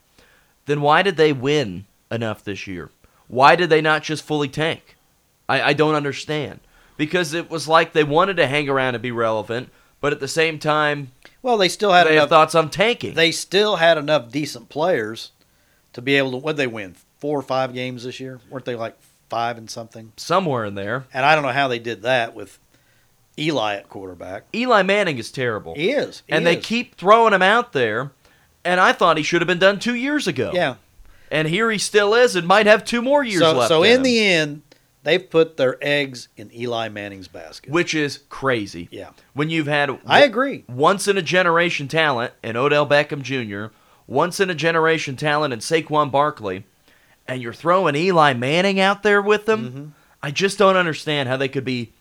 then 0.67 0.81
why 0.81 1.03
did 1.03 1.17
they 1.17 1.33
win 1.33 1.87
enough 2.11 2.45
this 2.45 2.67
year? 2.67 2.91
Why 3.29 3.57
did 3.57 3.71
they 3.71 3.81
not 3.81 4.03
just 4.03 4.23
fully 4.25 4.49
tank? 4.49 4.97
I, 5.49 5.63
I 5.63 5.73
don't 5.73 5.95
understand. 5.95 6.61
Because 6.97 7.33
it 7.33 7.49
was 7.51 7.67
like 7.69 7.93
they 7.93 8.05
wanted 8.05 8.37
to 8.37 8.47
hang 8.47 8.69
around 8.69 8.95
and 8.95 9.03
be 9.03 9.11
relevant, 9.13 9.71
but 10.01 10.13
at 10.13 10.21
the 10.21 10.29
same 10.29 10.59
time, 10.59 11.13
Well, 11.41 11.57
they 11.57 11.69
still 11.69 11.93
had 11.93 12.07
they 12.07 12.15
have 12.17 12.25
enough. 12.25 12.29
thoughts 12.29 12.55
on 12.55 12.69
tanking. 12.71 13.15
They 13.15 13.31
still 13.33 13.77
had 13.77 13.97
enough 13.97 14.31
decent 14.31 14.69
players 14.69 15.31
to 15.95 16.03
be 16.03 16.17
able 16.17 16.33
to. 16.33 16.37
What 16.37 16.57
they 16.59 16.67
win? 16.67 16.97
Four 17.21 17.39
or 17.39 17.43
five 17.43 17.73
games 17.75 18.05
this 18.05 18.19
year? 18.21 18.41
Weren't 18.51 18.65
they 18.65 18.75
like 18.77 18.97
five 19.29 19.59
and 19.59 19.71
something? 19.71 20.13
somewhere 20.17 20.65
in 20.65 20.75
there. 20.75 21.07
And 21.13 21.25
I 21.25 21.35
don't 21.35 21.45
know 21.45 21.53
how 21.53 21.69
they 21.69 21.79
did 21.79 22.03
that 22.03 22.35
with 22.35 22.59
Eli 23.39 23.77
at 23.77 23.89
quarterback. 23.89 24.45
Eli 24.55 24.83
Manning 24.83 25.19
is 25.19 25.31
terrible. 25.31 25.75
He 25.75 25.91
is, 25.91 26.23
he 26.27 26.33
and 26.33 26.47
they 26.47 26.57
keep 26.57 26.97
throwing 26.97 27.33
him 27.33 27.43
out 27.43 27.73
there. 27.73 28.11
And 28.65 28.79
I 28.81 28.93
thought 28.93 29.17
he 29.17 29.23
should 29.23 29.41
have 29.41 29.47
been 29.47 29.59
done 29.59 29.79
two 29.79 29.95
years 29.95 30.27
ago. 30.27 30.51
Yeah. 30.53 30.75
And 31.31 31.49
here 31.49 31.71
he 31.71 31.79
still 31.79 32.13
is 32.15 32.37
and 32.37 32.47
might 32.47 32.67
have 32.67 32.85
two 32.85 33.01
more 33.01 33.23
years 33.25 33.41
So, 33.41 33.53
left. 33.53 33.69
so 33.69 33.83
in 33.85 33.97
in 33.99 34.03
the 34.03 34.21
end, 34.21 34.63
they've 35.05 35.31
put 35.31 35.57
their 35.57 35.79
eggs 35.81 36.29
in 36.37 36.53
Eli 36.55 36.89
Manning's 36.89 37.29
basket. 37.29 37.71
which 37.71 37.95
is 37.95 38.19
crazy. 38.29 38.89
Yeah. 38.91 39.11
When 39.33 39.49
you've 39.49 39.69
had 39.69 39.99
I 40.05 40.25
agree. 40.25 40.65
once 40.69 41.07
in 41.09 41.17
a 41.17 41.23
generation 41.23 41.89
talent 41.89 42.35
in 42.43 42.57
Odell 42.57 42.87
Beckham 42.87 43.23
Jr., 43.23 43.73
once 44.07 44.41
in 44.41 44.51
a 44.51 44.55
generation 44.55 45.15
talent 45.17 45.55
in 45.55 45.61
Saquon 45.61 46.11
Barkley, 46.11 46.65
and 47.31 47.41
you're 47.41 47.53
throwing 47.55 47.95
Eli 47.97 48.35
Manning 48.35 48.81
out 48.81 49.03
there 49.03 49.23
with 49.23 49.47
them, 49.47 49.65
Mm-hmm. 49.71 49.85
I 50.23 50.31
just 50.31 50.59
don't 50.59 50.77
understand 50.77 51.29
how 51.31 51.39
they 51.39 51.49
could 51.49 51.65
be 51.65 51.93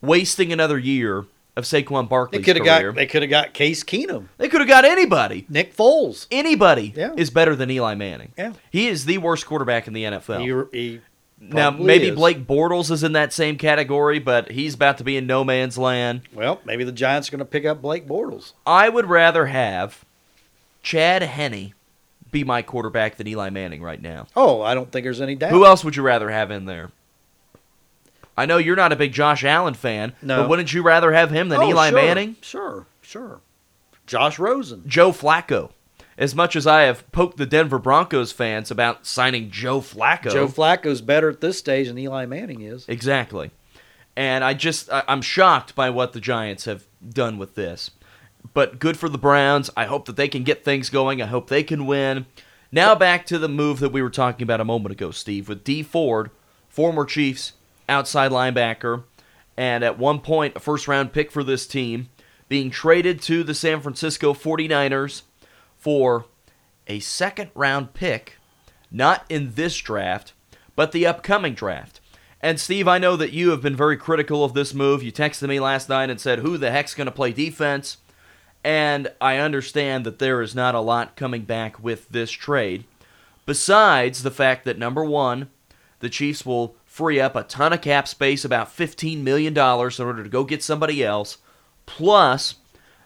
wasting 0.00 0.52
another 0.52 0.78
year 0.78 1.26
of 1.56 1.64
Saquon 1.64 2.04
They 2.04 2.08
Barkley's 2.08 2.44
could 2.44 2.56
have 2.56 2.64
career. 2.66 2.90
got. 2.92 2.96
They 2.96 3.06
could 3.06 3.22
have 3.22 3.30
got 3.30 3.52
Case 3.54 3.84
Keenum, 3.84 4.26
they 4.38 4.48
could 4.48 4.60
have 4.60 4.68
got 4.68 4.84
anybody. 4.84 5.46
Nick 5.48 5.76
Foles. 5.76 6.26
Anybody 6.30 6.92
Yeah. 6.96 7.12
is 7.16 7.30
better 7.30 7.54
than 7.54 7.70
Eli 7.70 7.94
Manning. 7.94 8.32
Yeah. 8.36 8.54
He 8.70 8.88
is 8.88 9.04
the 9.04 9.18
worst 9.18 9.46
quarterback 9.46 9.86
in 9.86 9.92
the 9.92 10.04
NFL. 10.04 10.70
He, 10.72 10.78
he 10.78 11.00
now, 11.40 11.70
maybe 11.70 12.08
is. 12.08 12.16
Blake 12.16 12.46
Bortles 12.48 12.90
is 12.90 13.04
in 13.04 13.12
that 13.12 13.32
same 13.32 13.56
category, 13.58 14.18
but 14.18 14.50
he's 14.50 14.74
about 14.74 14.98
to 14.98 15.04
be 15.04 15.16
in 15.16 15.26
no 15.28 15.44
man's 15.44 15.78
land. 15.78 16.22
Well, 16.34 16.60
maybe 16.64 16.82
the 16.82 16.90
Giants 16.90 17.28
are 17.28 17.32
going 17.32 17.38
to 17.38 17.44
pick 17.44 17.64
up 17.64 17.80
Blake 17.80 18.08
Bortles. 18.08 18.54
I 18.66 18.88
would 18.88 19.06
rather 19.06 19.46
have 19.46 20.04
Chad 20.82 21.22
Henne 21.22 21.74
be 22.30 22.44
my 22.44 22.62
quarterback 22.62 23.16
than 23.16 23.26
Eli 23.26 23.50
Manning 23.50 23.82
right 23.82 24.00
now. 24.00 24.26
Oh, 24.36 24.60
I 24.62 24.74
don't 24.74 24.90
think 24.92 25.04
there's 25.04 25.20
any 25.20 25.34
doubt. 25.34 25.50
Who 25.50 25.64
else 25.64 25.84
would 25.84 25.96
you 25.96 26.02
rather 26.02 26.30
have 26.30 26.50
in 26.50 26.66
there? 26.66 26.90
I 28.36 28.46
know 28.46 28.56
you're 28.58 28.76
not 28.76 28.92
a 28.92 28.96
big 28.96 29.12
Josh 29.12 29.42
Allen 29.44 29.74
fan, 29.74 30.12
No. 30.22 30.42
but 30.42 30.48
wouldn't 30.48 30.72
you 30.72 30.82
rather 30.82 31.12
have 31.12 31.30
him 31.30 31.48
than 31.48 31.60
Oh, 31.60 31.68
Eli 31.68 31.90
sure, 31.90 31.98
Manning? 32.00 32.36
Sure, 32.40 32.86
sure. 33.02 33.40
Josh 34.06 34.38
Rosen. 34.38 34.84
Joe 34.86 35.10
Flacco. 35.10 35.70
As 36.16 36.34
much 36.34 36.56
as 36.56 36.66
I 36.66 36.82
have 36.82 37.10
poked 37.12 37.36
the 37.36 37.46
Denver 37.46 37.78
Broncos 37.78 38.32
fans 38.32 38.70
about 38.70 39.06
signing 39.06 39.50
Joe 39.50 39.80
Flacco, 39.80 40.32
Joe 40.32 40.48
Flacco's 40.48 41.00
better 41.00 41.28
at 41.30 41.40
this 41.40 41.58
stage 41.58 41.86
than 41.88 41.98
Eli 41.98 42.26
Manning 42.26 42.60
is. 42.62 42.84
Exactly. 42.88 43.50
And 44.16 44.42
I 44.42 44.54
just 44.54 44.88
I'm 44.92 45.22
shocked 45.22 45.76
by 45.76 45.90
what 45.90 46.12
the 46.12 46.20
Giants 46.20 46.64
have 46.64 46.84
done 47.08 47.38
with 47.38 47.54
this. 47.54 47.92
But 48.54 48.78
good 48.78 48.96
for 48.96 49.08
the 49.08 49.18
Browns. 49.18 49.70
I 49.76 49.84
hope 49.86 50.06
that 50.06 50.16
they 50.16 50.28
can 50.28 50.42
get 50.42 50.64
things 50.64 50.90
going. 50.90 51.22
I 51.22 51.26
hope 51.26 51.48
they 51.48 51.62
can 51.62 51.86
win. 51.86 52.26
Now 52.70 52.94
back 52.94 53.24
to 53.26 53.38
the 53.38 53.48
move 53.48 53.80
that 53.80 53.92
we 53.92 54.02
were 54.02 54.10
talking 54.10 54.42
about 54.42 54.60
a 54.60 54.64
moment 54.64 54.92
ago, 54.92 55.10
Steve, 55.10 55.48
with 55.48 55.64
Dee 55.64 55.82
Ford, 55.82 56.30
former 56.68 57.04
Chiefs 57.04 57.52
outside 57.88 58.30
linebacker, 58.30 59.04
and 59.56 59.82
at 59.82 59.98
one 59.98 60.20
point 60.20 60.56
a 60.56 60.60
first 60.60 60.86
round 60.86 61.12
pick 61.12 61.30
for 61.30 61.42
this 61.42 61.66
team, 61.66 62.08
being 62.48 62.70
traded 62.70 63.22
to 63.22 63.42
the 63.42 63.54
San 63.54 63.80
Francisco 63.80 64.34
49ers 64.34 65.22
for 65.76 66.26
a 66.86 67.00
second 67.00 67.50
round 67.54 67.94
pick, 67.94 68.36
not 68.90 69.24
in 69.28 69.54
this 69.54 69.76
draft, 69.78 70.32
but 70.76 70.92
the 70.92 71.06
upcoming 71.06 71.54
draft. 71.54 72.00
And 72.40 72.60
Steve, 72.60 72.86
I 72.86 72.98
know 72.98 73.16
that 73.16 73.32
you 73.32 73.50
have 73.50 73.62
been 73.62 73.74
very 73.74 73.96
critical 73.96 74.44
of 74.44 74.54
this 74.54 74.72
move. 74.72 75.02
You 75.02 75.10
texted 75.10 75.48
me 75.48 75.58
last 75.58 75.88
night 75.88 76.08
and 76.10 76.20
said, 76.20 76.38
Who 76.38 76.56
the 76.56 76.70
heck's 76.70 76.94
going 76.94 77.06
to 77.06 77.12
play 77.12 77.32
defense? 77.32 77.96
And 78.64 79.12
I 79.20 79.36
understand 79.36 80.04
that 80.04 80.18
there 80.18 80.42
is 80.42 80.54
not 80.54 80.74
a 80.74 80.80
lot 80.80 81.16
coming 81.16 81.42
back 81.42 81.82
with 81.82 82.08
this 82.08 82.30
trade. 82.30 82.84
Besides 83.46 84.22
the 84.22 84.30
fact 84.30 84.64
that, 84.64 84.78
number 84.78 85.04
one, 85.04 85.48
the 86.00 86.10
Chiefs 86.10 86.44
will 86.44 86.76
free 86.84 87.20
up 87.20 87.36
a 87.36 87.44
ton 87.44 87.72
of 87.72 87.80
cap 87.80 88.08
space, 88.08 88.44
about 88.44 88.76
$15 88.76 89.22
million, 89.22 89.52
in 89.56 90.06
order 90.06 90.22
to 90.22 90.28
go 90.28 90.44
get 90.44 90.62
somebody 90.62 91.02
else. 91.04 91.38
Plus, 91.86 92.56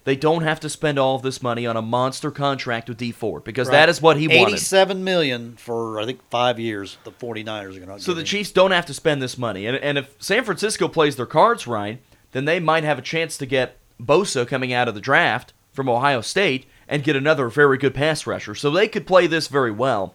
they 0.05 0.17
don't 0.17 0.43
have 0.43 0.59
to 0.61 0.69
spend 0.69 0.99
all 0.99 1.15
of 1.15 1.23
this 1.23 1.43
money 1.43 1.67
on 1.67 1.77
a 1.77 1.83
monster 1.83 2.31
contract 2.31 2.89
with 2.89 2.99
Dee 2.99 3.13
Ford 3.13 3.45
because 3.45 3.71
that 3.71 3.89
is 3.89 4.03
what 4.03 4.17
he 4.17 4.27
wanted. 4.27 4.55
Eighty-seven 4.55 5.05
million 5.05 5.57
for 5.57 6.01
I 6.01 6.07
think 6.07 6.21
five 6.29 6.59
years. 6.59 6.99
The 7.05 7.13
49ers 7.13 7.77
are 7.77 7.87
going 7.87 7.99
to. 7.99 8.03
So 8.03 8.13
the 8.13 8.25
Chiefs 8.25 8.51
don't 8.51 8.73
have 8.73 8.87
to 8.87 8.95
spend 8.95 9.23
this 9.23 9.39
money. 9.39 9.67
And, 9.67 9.77
and 9.77 9.99
if 9.99 10.17
San 10.19 10.43
Francisco 10.45 10.89
plays 10.89 11.15
their 11.15 11.27
cards 11.27 11.67
right, 11.69 12.03
then 12.33 12.47
they 12.47 12.59
might 12.59 12.83
have 12.83 12.99
a 12.99 13.03
chance 13.03 13.39
to 13.39 13.47
get 13.47 13.77
Bosa 14.03 14.47
coming 14.47 14.73
out 14.73 14.89
of 14.89 14.95
the 14.95 15.01
draft 15.01 15.53
from 15.73 15.89
Ohio 15.89 16.21
State 16.21 16.67
and 16.89 17.05
get 17.05 17.17
another 17.17 17.49
very 17.49 17.79
good 17.79 17.95
pass 17.95 18.27
rusher. 18.27 18.55
So 18.55 18.71
they 18.71 18.89
could 18.89 19.07
play 19.07 19.27
this 19.27 19.49
very 19.49 19.71
well. 19.71 20.15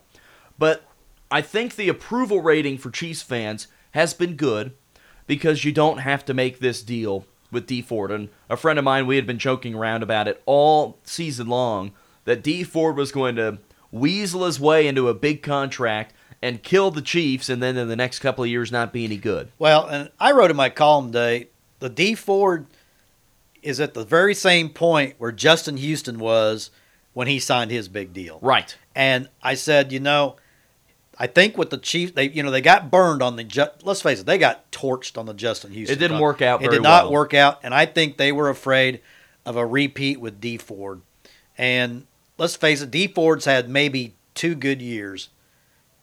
But 0.60 0.84
I 1.32 1.42
think 1.42 1.76
the 1.76 1.90
approval 1.90 2.42
rating 2.42 2.78
for 2.78 2.92
Chiefs 2.92 3.22
fans 3.22 3.68
has 3.92 4.14
been 4.14 4.36
good 4.36 4.74
because 5.26 5.66
you 5.66 5.72
don't 5.72 6.00
have 6.00 6.24
to 6.26 6.34
make 6.34 6.60
this 6.60 6.82
deal 6.84 7.26
with 7.52 7.68
Dee 7.68 7.82
Ford. 7.82 8.12
And 8.12 8.30
a 8.50 8.58
friend 8.58 8.78
of 8.78 8.86
mine, 8.86 9.08
we 9.08 9.16
had 9.16 9.28
been 9.28 9.40
joking 9.40 9.74
around 9.74 10.04
about 10.04 10.28
it 10.28 10.42
all 10.46 11.00
season 11.04 11.48
long 11.48 11.92
that 12.26 12.44
Dee 12.44 12.64
Ford 12.64 12.98
was 12.98 13.12
going 13.12 13.36
to 13.38 13.60
weasel 13.92 14.46
his 14.46 14.60
way 14.60 14.88
into 14.88 15.08
a 15.08 15.14
big 15.14 15.42
contract 15.42 16.14
and 16.42 16.62
kill 16.62 16.92
the 16.92 17.02
Chiefs, 17.02 17.50
and 17.50 17.64
then 17.64 17.78
in 17.78 17.88
the 17.88 17.96
next 17.96 18.20
couple 18.20 18.44
of 18.44 18.50
years 18.50 18.72
not 18.72 18.94
be 18.94 19.06
any 19.06 19.18
good. 19.18 19.52
Well, 19.58 19.88
and 19.88 20.12
I 20.20 20.32
wrote 20.34 20.52
in 20.52 20.58
my 20.58 20.70
column 20.70 21.08
today, 21.08 21.48
the 21.80 21.90
Dee 21.90 22.14
Ford 22.14 22.68
is 23.68 23.80
at 23.80 23.94
the 23.94 24.06
very 24.06 24.34
same 24.34 24.70
point 24.70 25.16
where 25.18 25.32
Justin 25.32 25.78
Houston 25.78 26.20
was 26.20 26.72
when 27.14 27.28
he 27.28 27.40
signed 27.40 27.72
his 27.72 27.88
big 27.88 28.14
deal. 28.14 28.40
Right. 28.42 28.76
And 28.96 29.28
I 29.44 29.56
said, 29.56 29.92
you 29.92 30.00
know, 30.00 30.38
I 31.20 31.28
think 31.28 31.58
with 31.58 31.70
the 31.72 31.78
Chiefs, 31.78 32.14
they 32.14 32.30
you 32.30 32.44
know 32.44 32.52
they 32.52 32.62
got 32.62 32.90
burned 32.92 33.22
on 33.24 33.36
the. 33.36 33.72
Let's 33.84 34.02
face 34.02 34.20
it, 34.22 34.26
they 34.26 34.38
got 34.38 34.72
torched 34.72 35.18
on 35.18 35.26
the 35.26 35.34
Justin 35.34 35.72
Houston. 35.72 35.96
It 35.96 36.00
didn't 36.00 36.20
work 36.20 36.42
out 36.42 36.64
It 36.64 36.72
did 36.72 36.82
not 36.84 37.06
well. 37.06 37.14
work 37.14 37.34
out, 37.34 37.60
and 37.64 37.74
I 37.74 37.86
think 37.86 38.18
they 38.18 38.32
were 38.32 38.50
afraid 38.50 39.02
of 39.46 39.56
a 39.56 39.66
repeat 39.66 40.20
with 40.20 40.40
Dee 40.40 40.58
Ford. 40.58 41.02
And 41.58 42.06
let's 42.38 42.56
face 42.56 42.82
it, 42.82 42.92
Dee 42.92 43.08
Ford's 43.08 43.46
had 43.46 43.68
maybe 43.68 44.14
two 44.36 44.54
good 44.54 44.80
years 44.82 45.30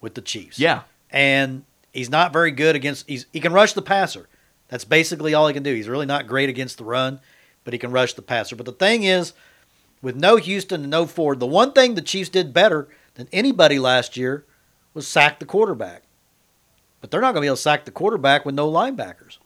with 0.01 0.15
the 0.15 0.21
Chiefs. 0.21 0.59
Yeah. 0.59 0.83
and 1.11 1.65
he's 1.93 2.11
not 2.11 2.33
very 2.33 2.51
good 2.51 2.75
against. 2.75 3.09
He's 3.09 3.27
he 3.33 3.39
can 3.41 3.53
rush 3.53 3.73
the 3.73 3.83
passer. 3.83 4.29
That's 4.69 4.85
basically 4.85 5.33
all 5.33 5.47
he 5.47 5.55
can 5.55 5.63
do. 5.63 5.73
He's 5.73 5.89
really 5.89 6.07
not 6.07 6.27
great 6.27 6.49
against 6.49 6.79
the 6.79 6.85
run, 6.85 7.21
but 7.65 7.73
he 7.73 7.79
can 7.79 7.91
rush 7.91 8.15
the 8.15 8.23
passer. 8.23 8.57
But 8.57 8.67
the 8.67 8.73
thing 8.73 9.03
is, 9.03 9.33
with 10.03 10.17
no 10.17 10.37
Houston 10.37 10.83
and 10.83 10.91
no 10.91 11.07
Ford, 11.07 11.41
the 11.41 11.47
one 11.47 11.73
thing 11.73 11.95
the 11.95 12.03
Chiefs 12.03 12.29
did 12.29 12.53
better 12.53 12.89
than 13.15 13.29
anybody 13.33 13.79
last 13.79 14.17
year 14.17 14.45
was 14.93 15.09
sack 15.09 15.39
the 15.39 15.47
quarterback. 15.47 16.03
But 17.01 17.11
they're 17.11 17.21
not 17.21 17.33
going 17.33 17.37
to 17.37 17.41
be 17.43 17.47
able 17.49 17.57
to 17.57 17.63
sack 17.63 17.85
the 17.85 17.91
quarterback 17.91 18.45
with 18.45 18.55
no 18.55 18.71
linebackers. 18.71 19.39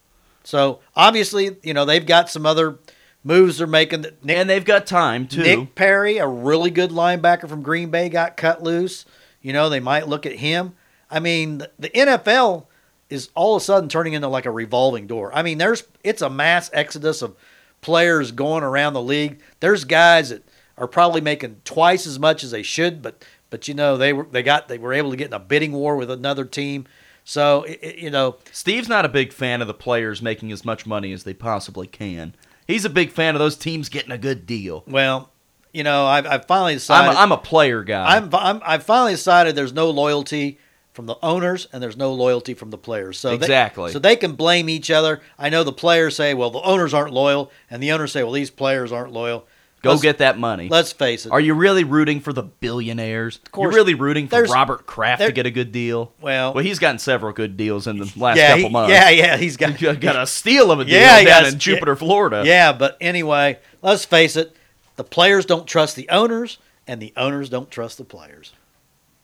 So 0.44 0.80
obviously, 0.94 1.56
you 1.62 1.74
know 1.74 1.84
they've 1.84 2.06
got 2.06 2.30
some 2.30 2.46
other 2.46 2.78
moves 3.24 3.58
they're 3.58 3.66
making. 3.66 4.02
That 4.02 4.24
Nick, 4.24 4.36
And 4.36 4.50
they've 4.50 4.64
got 4.64 4.86
time, 4.86 5.26
too. 5.26 5.42
Nick 5.42 5.74
Perry, 5.74 6.18
a 6.18 6.26
really 6.26 6.70
good 6.70 6.90
linebacker 6.90 7.48
from 7.48 7.62
Green 7.62 7.90
Bay, 7.90 8.08
got 8.08 8.36
cut 8.36 8.62
loose. 8.62 9.04
You 9.42 9.52
know, 9.52 9.68
they 9.68 9.80
might 9.80 10.08
look 10.08 10.26
at 10.26 10.36
him. 10.36 10.74
I 11.10 11.20
mean, 11.20 11.58
the, 11.58 11.70
the 11.78 11.90
NFL 11.90 12.66
is 13.08 13.30
all 13.34 13.56
of 13.56 13.62
a 13.62 13.64
sudden 13.64 13.88
turning 13.88 14.12
into 14.12 14.28
like 14.28 14.46
a 14.46 14.50
revolving 14.50 15.06
door. 15.06 15.34
I 15.34 15.42
mean, 15.42 15.58
there's 15.58 15.84
it's 16.04 16.22
a 16.22 16.30
mass 16.30 16.70
exodus 16.72 17.22
of 17.22 17.36
players 17.80 18.32
going 18.32 18.62
around 18.64 18.92
the 18.94 19.02
league. 19.02 19.40
There's 19.60 19.84
guys 19.84 20.30
that 20.30 20.42
are 20.76 20.86
probably 20.88 21.20
making 21.20 21.60
twice 21.64 22.06
as 22.06 22.18
much 22.18 22.44
as 22.44 22.50
they 22.50 22.62
should, 22.62 23.02
but 23.02 23.24
but 23.50 23.66
you 23.68 23.74
know 23.74 23.96
they 23.96 24.12
were 24.12 24.24
they 24.30 24.42
got 24.42 24.68
they 24.68 24.78
were 24.78 24.92
able 24.92 25.10
to 25.10 25.16
get 25.16 25.28
in 25.28 25.32
a 25.32 25.38
bidding 25.38 25.72
war 25.72 25.96
with 25.96 26.10
another 26.10 26.44
team. 26.44 26.86
So 27.24 27.64
it, 27.64 27.78
it- 27.82 27.98
you 27.98 28.10
know, 28.10 28.36
Steve's 28.52 28.88
not 28.88 29.04
a 29.04 29.08
big 29.08 29.32
fan 29.32 29.60
of 29.60 29.66
the 29.68 29.74
players 29.74 30.22
making 30.22 30.50
as 30.52 30.64
much 30.64 30.86
money 30.86 31.12
as 31.12 31.24
they 31.24 31.34
possibly 31.34 31.86
can. 31.86 32.34
He's 32.66 32.84
a 32.84 32.90
big 32.90 33.10
fan 33.10 33.34
of 33.34 33.38
those 33.38 33.56
teams 33.56 33.88
getting 33.88 34.12
a 34.12 34.18
good 34.18 34.46
deal. 34.46 34.82
well, 34.86 35.30
you 35.72 35.84
know, 35.84 36.06
I've, 36.06 36.26
I've 36.26 36.44
finally 36.46 36.72
I'm 36.72 36.76
decided. 36.76 37.14
a, 37.16 37.20
I'm 37.20 37.32
a 37.32 37.36
player 37.38 37.82
guy. 37.82 38.16
I'm, 38.16 38.34
I'm 38.34 38.62
I've 38.64 38.82
finally 38.84 39.12
decided 39.12 39.54
there's 39.54 39.72
no 39.74 39.90
loyalty 39.90 40.58
from 40.98 41.06
the 41.06 41.14
owners 41.22 41.68
and 41.72 41.80
there's 41.80 41.96
no 41.96 42.12
loyalty 42.12 42.54
from 42.54 42.70
the 42.70 42.76
players. 42.76 43.20
So 43.20 43.28
they- 43.28 43.36
Exactly. 43.36 43.92
so 43.92 44.00
they 44.00 44.16
can 44.16 44.32
blame 44.32 44.68
each 44.68 44.90
other. 44.90 45.20
I 45.38 45.48
know 45.48 45.62
the 45.62 45.70
players 45.72 46.16
say, 46.16 46.34
well, 46.34 46.50
the 46.50 46.58
owners 46.62 46.92
aren't 46.92 47.12
loyal, 47.12 47.52
and 47.70 47.80
the 47.80 47.92
owners 47.92 48.10
say, 48.10 48.24
well, 48.24 48.32
these 48.32 48.50
players 48.50 48.90
aren't 48.90 49.12
loyal. 49.12 49.46
Go 49.80 49.90
Let's- 49.90 50.02
get 50.02 50.18
that 50.18 50.40
money. 50.40 50.68
Let's 50.68 50.90
face 50.92 51.24
it. 51.24 51.30
Are 51.30 51.38
you 51.38 51.54
really 51.54 51.84
rooting 51.84 52.18
for 52.18 52.32
the 52.32 52.42
billionaires? 52.42 53.36
Of 53.46 53.52
course. 53.52 53.72
You're 53.72 53.80
really 53.80 53.94
rooting 53.94 54.26
for 54.26 54.42
Robert 54.46 54.86
Kraft 54.86 55.22
to 55.22 55.30
get 55.30 55.46
a 55.46 55.52
good 55.52 55.70
deal? 55.70 56.10
Well- 56.20 56.52
well, 56.52 56.64
he's 56.64 56.80
gotten 56.80 56.98
several 56.98 57.32
good 57.32 57.56
deals 57.56 57.86
in 57.86 57.98
the 57.98 58.12
last 58.16 58.38
yeah, 58.38 58.48
couple 58.48 58.62
he- 58.64 58.68
months. 58.70 58.90
yeah, 58.92 59.10
yeah. 59.10 59.36
He's 59.36 59.56
got 59.56 59.74
He 59.76 59.94
got 59.94 60.16
a 60.16 60.26
steal 60.26 60.72
of 60.72 60.80
a 60.80 60.84
deal 60.84 60.94
Yeah, 61.00 61.22
down 61.22 61.44
got- 61.44 61.52
in 61.52 61.60
Jupiter, 61.60 61.94
Florida. 61.94 62.42
Yeah, 62.44 62.72
but 62.72 62.96
anyway, 63.00 63.60
let's 63.80 64.04
face 64.04 64.34
it. 64.34 64.56
The 64.96 65.04
players 65.04 65.46
don't 65.46 65.64
trust 65.68 65.94
the 65.94 66.08
owners, 66.08 66.58
and 66.88 67.00
the 67.00 67.12
owners 67.16 67.48
don't 67.48 67.70
trust 67.70 67.98
the 67.98 68.04
players. 68.04 68.52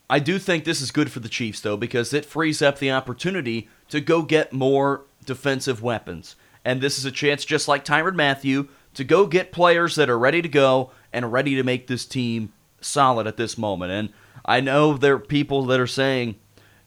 I 0.09 0.19
do 0.19 0.39
think 0.39 0.65
this 0.65 0.81
is 0.81 0.91
good 0.91 1.11
for 1.11 1.21
the 1.21 1.29
Chiefs, 1.29 1.61
though, 1.61 1.77
because 1.77 2.13
it 2.13 2.27
frees 2.27 2.61
up 2.61 2.79
the 2.79 2.91
opportunity 2.91 3.69
to 3.89 4.01
go 4.01 4.23
get 4.23 4.53
more 4.53 5.03
defensive 5.25 5.83
weapons. 5.83 6.37
And 6.65 6.81
this 6.81 6.99
is 6.99 7.05
a 7.05 7.11
chance, 7.11 7.45
just 7.45 7.69
like 7.69 7.85
Tyrann 7.85 8.15
Mathieu, 8.15 8.69
to 8.95 9.05
go 9.05 9.27
get 9.27 9.53
players 9.53 9.97
that 9.97 10.11
are 10.11 10.19
ready 10.19 10.43
to 10.43 10.49
go 10.49 10.91
and 11.13 11.33
ready 11.33 11.55
to 11.55 11.63
make 11.63 11.87
this 11.87 12.05
team 12.05 12.53
solid 12.81 13.27
at 13.27 13.37
this 13.37 13.57
moment. 13.59 13.93
And 13.93 14.11
I 14.45 14.61
know 14.61 14.97
there 14.97 15.15
are 15.15 15.21
people 15.21 15.65
that 15.67 15.81
are 15.81 15.87
saying 15.87 16.37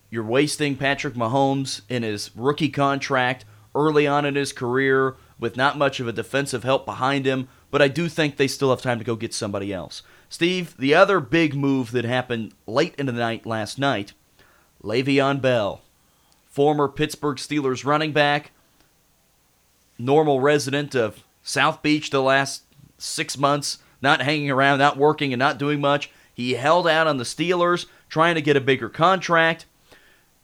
you're 0.09 0.23
wasting 0.23 0.77
Patrick 0.77 1.15
Mahomes 1.15 1.81
in 1.89 2.03
his 2.03 2.31
rookie 2.35 2.69
contract 2.69 3.45
early 3.75 4.07
on 4.07 4.25
in 4.25 4.35
his 4.35 4.53
career 4.53 5.15
with 5.39 5.57
not 5.57 5.77
much 5.77 5.99
of 5.99 6.07
a 6.07 6.13
defensive 6.13 6.63
help 6.63 6.85
behind 6.85 7.25
him, 7.25 7.47
but 7.69 7.81
I 7.81 7.87
do 7.87 8.07
think 8.07 8.37
they 8.37 8.47
still 8.47 8.69
have 8.69 8.81
time 8.81 8.99
to 8.99 9.05
go 9.05 9.15
get 9.15 9.33
somebody 9.33 9.73
else. 9.73 10.01
Steve, 10.29 10.75
the 10.77 10.93
other 10.93 11.19
big 11.19 11.55
move 11.55 11.91
that 11.91 12.05
happened 12.05 12.53
late 12.65 12.93
in 12.97 13.05
the 13.05 13.11
night 13.11 13.45
last 13.45 13.79
night, 13.79 14.13
Le'Veon 14.83 15.41
Bell, 15.41 15.81
former 16.45 16.87
Pittsburgh 16.87 17.37
Steelers 17.37 17.85
running 17.85 18.11
back, 18.11 18.51
normal 19.97 20.41
resident 20.41 20.95
of 20.95 21.23
South 21.43 21.81
Beach 21.81 22.09
the 22.09 22.21
last 22.21 22.63
six 22.97 23.37
months, 23.37 23.79
not 24.01 24.21
hanging 24.21 24.51
around, 24.51 24.79
not 24.79 24.97
working, 24.97 25.33
and 25.33 25.39
not 25.39 25.57
doing 25.57 25.79
much. 25.79 26.11
He 26.33 26.53
held 26.53 26.87
out 26.87 27.07
on 27.07 27.17
the 27.17 27.23
Steelers, 27.23 27.85
trying 28.09 28.35
to 28.35 28.41
get 28.41 28.57
a 28.57 28.61
bigger 28.61 28.89
contract. 28.89 29.65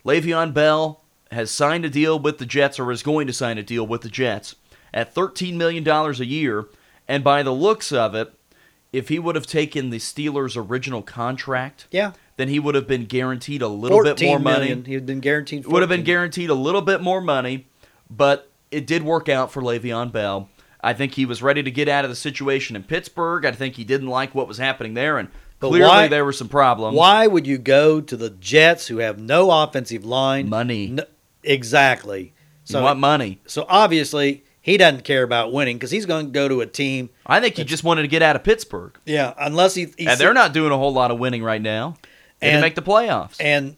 Le'Veon 0.06 0.54
Bell 0.54 1.02
has 1.32 1.52
signed 1.52 1.86
a 1.86 1.90
deal 1.90 2.18
with 2.18 2.38
the 2.38 2.46
Jets, 2.46 2.80
or 2.80 2.92
is 2.92 3.04
going 3.04 3.28
to 3.28 3.34
sign 3.34 3.58
a 3.58 3.64
deal 3.64 3.86
with 3.86 4.02
the 4.02 4.10
Jets, 4.10 4.56
at 4.94 5.14
$13 5.14 5.56
million 5.56 5.88
a 5.88 6.12
year. 6.24 6.68
And 7.08 7.24
by 7.24 7.44
the 7.44 7.52
looks 7.52 7.92
of 7.92 8.16
it, 8.16 8.34
if 8.94 9.10
he 9.10 9.20
would 9.20 9.36
have 9.36 9.48
taken 9.48 9.90
the 9.90 9.98
Steelers' 9.98 10.56
original 10.56 11.02
contract, 11.02 11.88
Yeah. 11.92 12.12
then 12.38 12.48
he 12.48 12.60
would 12.60 12.76
have 12.76 12.88
been 12.88 13.06
guaranteed 13.06 13.62
a 13.62 13.68
little 13.68 14.02
bit 14.04 14.22
more 14.22 14.40
money. 14.40 14.68
He'd 14.86 15.06
been 15.06 15.20
guaranteed. 15.20 15.66
Would 15.66 15.82
have 15.82 15.90
been 15.90 16.04
guaranteed 16.04 16.50
a 16.50 16.54
little 16.56 16.82
bit 16.82 17.02
more 17.02 17.20
money, 17.20 17.68
but 18.10 18.50
it 18.72 18.88
did 18.88 19.04
work 19.04 19.28
out 19.28 19.52
for 19.52 19.62
Le'Veon 19.62 20.12
Bell. 20.12 20.48
I 20.86 20.94
think 20.94 21.14
he 21.14 21.26
was 21.26 21.42
ready 21.42 21.64
to 21.64 21.72
get 21.72 21.88
out 21.88 22.04
of 22.06 22.10
the 22.12 22.16
situation 22.16 22.76
in 22.76 22.84
Pittsburgh. 22.84 23.46
I 23.46 23.52
think 23.52 23.76
he 23.76 23.84
didn't 23.84 24.08
like 24.10 24.36
what 24.36 24.48
was 24.48 24.58
happening 24.58 24.94
there, 24.94 25.18
and 25.18 25.30
But 25.60 25.70
clearly 25.70 25.88
why- 25.90 26.08
there 26.10 26.26
were 26.26 26.34
some 26.34 26.50
problems. 26.50 26.96
Why 26.98 27.26
would 27.26 27.48
you 27.48 27.58
go 27.58 28.02
to 28.02 28.18
the 28.18 28.30
Jets 28.30 28.88
who 28.88 28.98
have 28.98 29.18
no 29.18 29.50
offensive 29.50 30.04
line? 30.06 30.50
Money. 30.50 30.88
No, 30.88 31.04
exactly. 31.44 32.22
You 32.22 32.30
So 32.66 32.84
want 32.84 33.00
money? 33.00 33.40
so 33.46 33.66
obviously 33.70 34.44
he 34.64 34.78
doesn't 34.78 35.04
care 35.04 35.22
about 35.24 35.52
winning 35.54 35.76
because 35.78 35.92
he's 35.92 36.06
going 36.08 36.26
to 36.28 36.32
go 36.32 36.48
to 36.48 36.62
a 36.62 36.66
team. 36.66 37.10
I 37.28 37.40
think 37.40 37.58
he 37.58 37.64
just 37.64 37.84
wanted 37.84 38.02
to 38.04 38.08
get 38.08 38.22
out 38.24 38.36
of 38.36 38.44
Pittsburgh, 38.44 38.98
Yeah, 39.06 39.34
unless 39.38 39.76
he, 39.76 39.88
he 39.98 40.08
and 40.08 40.20
they're 40.20 40.34
not 40.34 40.54
doing 40.54 40.72
a 40.72 40.78
whole 40.78 40.94
lot 40.94 41.12
of 41.12 41.20
winning 41.20 41.44
right 41.44 41.62
now. 41.62 41.98
They 42.40 42.50
And- 42.52 42.62
make 42.62 42.74
the 42.76 42.82
playoffs. 42.82 43.36
and 43.40 43.76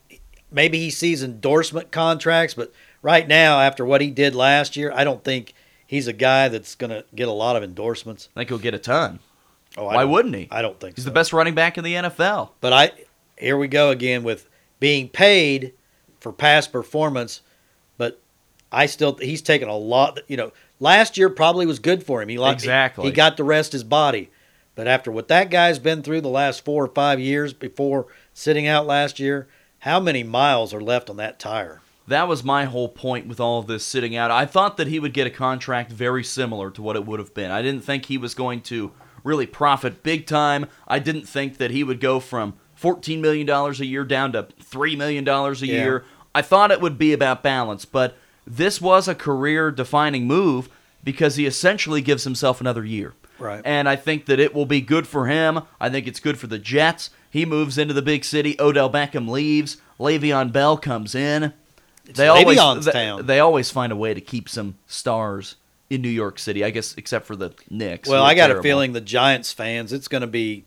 maybe 0.52 0.78
he 0.80 0.90
sees 0.92 1.22
endorsement 1.24 1.92
contracts, 1.92 2.54
but 2.54 2.72
right 3.02 3.28
now 3.28 3.60
after 3.60 3.84
what 3.84 4.00
he 4.00 4.10
did 4.12 4.34
last 4.36 4.78
year, 4.78 4.92
I 4.96 5.04
don't 5.04 5.24
think 5.24 5.54
he's 5.86 6.08
a 6.08 6.14
guy 6.14 6.48
that's 6.50 6.76
going 6.76 6.92
to 6.92 7.04
get 7.14 7.28
a 7.28 7.32
lot 7.34 7.56
of 7.56 7.64
endorsements. 7.64 8.30
I 8.36 8.40
think 8.42 8.50
he'll 8.50 8.58
get 8.60 8.74
a 8.74 8.80
ton. 8.80 9.20
Oh, 9.78 9.88
I 9.88 9.96
Why 9.96 10.04
wouldn't 10.06 10.36
he? 10.36 10.48
I 10.52 10.62
don't 10.62 10.80
think 10.80 10.96
He's 10.96 11.04
so. 11.04 11.10
the 11.10 11.14
best 11.14 11.34
running 11.34 11.54
back 11.56 11.78
in 11.78 11.84
the 11.84 11.96
NFL. 11.96 12.52
But 12.62 12.72
I 12.74 12.92
here 13.38 13.58
we 13.58 13.68
go 13.68 13.90
again 13.90 14.24
with 14.24 14.48
being 14.80 15.10
paid 15.10 15.74
for 16.22 16.32
past 16.32 16.72
performance, 16.72 17.42
but 17.98 18.22
I 18.72 18.86
still 18.86 19.16
he's 19.18 19.42
taken 19.42 19.68
a 19.68 19.76
lot. 19.76 20.20
You 20.30 20.38
know, 20.38 20.52
last 20.80 21.18
year 21.18 21.30
probably 21.30 21.66
was 21.66 21.80
good 21.80 22.04
for 22.04 22.22
him. 22.22 22.30
He 22.30 22.38
liked, 22.38 22.62
Exactly. 22.62 23.06
he 23.06 23.12
got 23.12 23.38
to 23.38 23.44
rest 23.44 23.72
his 23.72 23.84
body, 23.84 24.30
but 24.76 24.88
after 24.88 25.12
what 25.12 25.28
that 25.30 25.50
guy's 25.50 25.80
been 25.80 26.02
through 26.04 26.22
the 26.22 26.28
last 26.30 26.64
four 26.66 26.84
or 26.86 26.88
five 26.94 27.20
years 27.20 27.54
before 27.54 28.08
sitting 28.34 28.68
out 28.68 28.86
last 28.86 29.20
year, 29.20 29.48
how 29.80 30.00
many 30.00 30.24
miles 30.24 30.74
are 30.74 30.82
left 30.82 31.10
on 31.10 31.18
that 31.18 31.40
tire? 31.40 31.82
That 32.08 32.28
was 32.28 32.44
my 32.44 32.66
whole 32.66 32.90
point 32.90 33.28
with 33.28 33.40
all 33.40 33.60
of 33.60 33.68
this 33.68 33.84
sitting 33.86 34.16
out. 34.16 34.30
I 34.32 34.46
thought 34.46 34.78
that 34.78 34.88
he 34.88 35.00
would 35.00 35.14
get 35.14 35.26
a 35.28 35.32
contract 35.32 35.92
very 35.92 36.24
similar 36.24 36.70
to 36.72 36.82
what 36.82 36.96
it 36.96 37.06
would 37.06 37.20
have 37.20 37.34
been. 37.34 37.50
I 37.52 37.62
didn't 37.64 37.82
think 37.82 38.06
he 38.06 38.18
was 38.18 38.36
going 38.36 38.62
to 38.64 38.92
really 39.24 39.48
profit 39.48 40.04
big 40.04 40.28
time. 40.28 40.68
I 40.88 41.00
didn't 41.00 41.28
think 41.28 41.58
that 41.58 41.72
he 41.72 41.84
would 41.84 42.00
go 42.00 42.20
from 42.20 42.54
$14 42.80 43.20
million 43.22 43.50
a 43.50 43.72
year 43.84 44.04
down 44.04 44.34
to 44.34 44.44
$3 44.44 44.96
million 44.98 45.28
a 45.28 45.52
Yeah. 45.54 45.84
year. 45.84 46.06
I 46.36 46.44
thought 46.44 46.70
it 46.70 46.82
would 46.82 46.98
be 47.00 47.12
about 47.14 47.42
balance, 47.42 47.86
but 47.86 48.16
this 48.46 48.80
was 48.80 49.08
a 49.08 49.16
career 49.16 49.72
defining 49.72 50.28
move 50.28 50.70
because 51.04 51.36
he 51.36 51.46
essentially 51.46 52.02
gives 52.02 52.24
himself 52.24 52.60
another 52.62 52.84
year. 52.84 53.14
Right. 53.38 53.62
And 53.66 53.90
I 53.90 53.96
think 53.96 54.26
that 54.28 54.40
it 54.40 54.54
will 54.54 54.66
be 54.66 54.82
good 54.82 55.08
for 55.08 55.28
him. 55.28 55.62
I 55.80 55.90
think 55.90 56.08
it's 56.08 56.20
good 56.20 56.38
for 56.38 56.48
the 56.48 56.60
Jets. 56.60 57.10
He 57.30 57.46
moves 57.46 57.78
into 57.78 57.94
the 57.94 58.02
big 58.02 58.24
city. 58.24 58.56
Odell 58.60 58.90
Beckham 58.90 59.30
leaves. 59.30 59.78
Le'Veon 60.00 60.52
Bell 60.52 60.78
comes 60.78 61.16
in. 61.16 61.54
they 62.06 62.28
always 62.28 62.86
they, 62.86 63.18
they 63.22 63.40
always 63.40 63.72
find 63.72 63.92
a 63.92 63.96
way 63.96 64.14
to 64.14 64.22
keep 64.22 64.48
some 64.48 64.78
stars 64.88 65.56
in 65.90 66.02
New 66.02 66.10
York 66.10 66.40
City. 66.40 66.64
I 66.64 66.70
guess 66.70 66.96
except 66.98 67.26
for 67.26 67.36
the 67.36 67.52
Knicks. 67.70 68.08
Well, 68.10 68.24
I 68.24 68.36
got 68.36 68.48
terrible. 68.48 68.60
a 68.62 68.64
feeling 68.64 68.94
the 68.94 69.02
Giants 69.02 69.52
fans, 69.54 69.92
it's 69.94 70.08
going 70.08 70.22
to 70.22 70.28
be. 70.28 70.66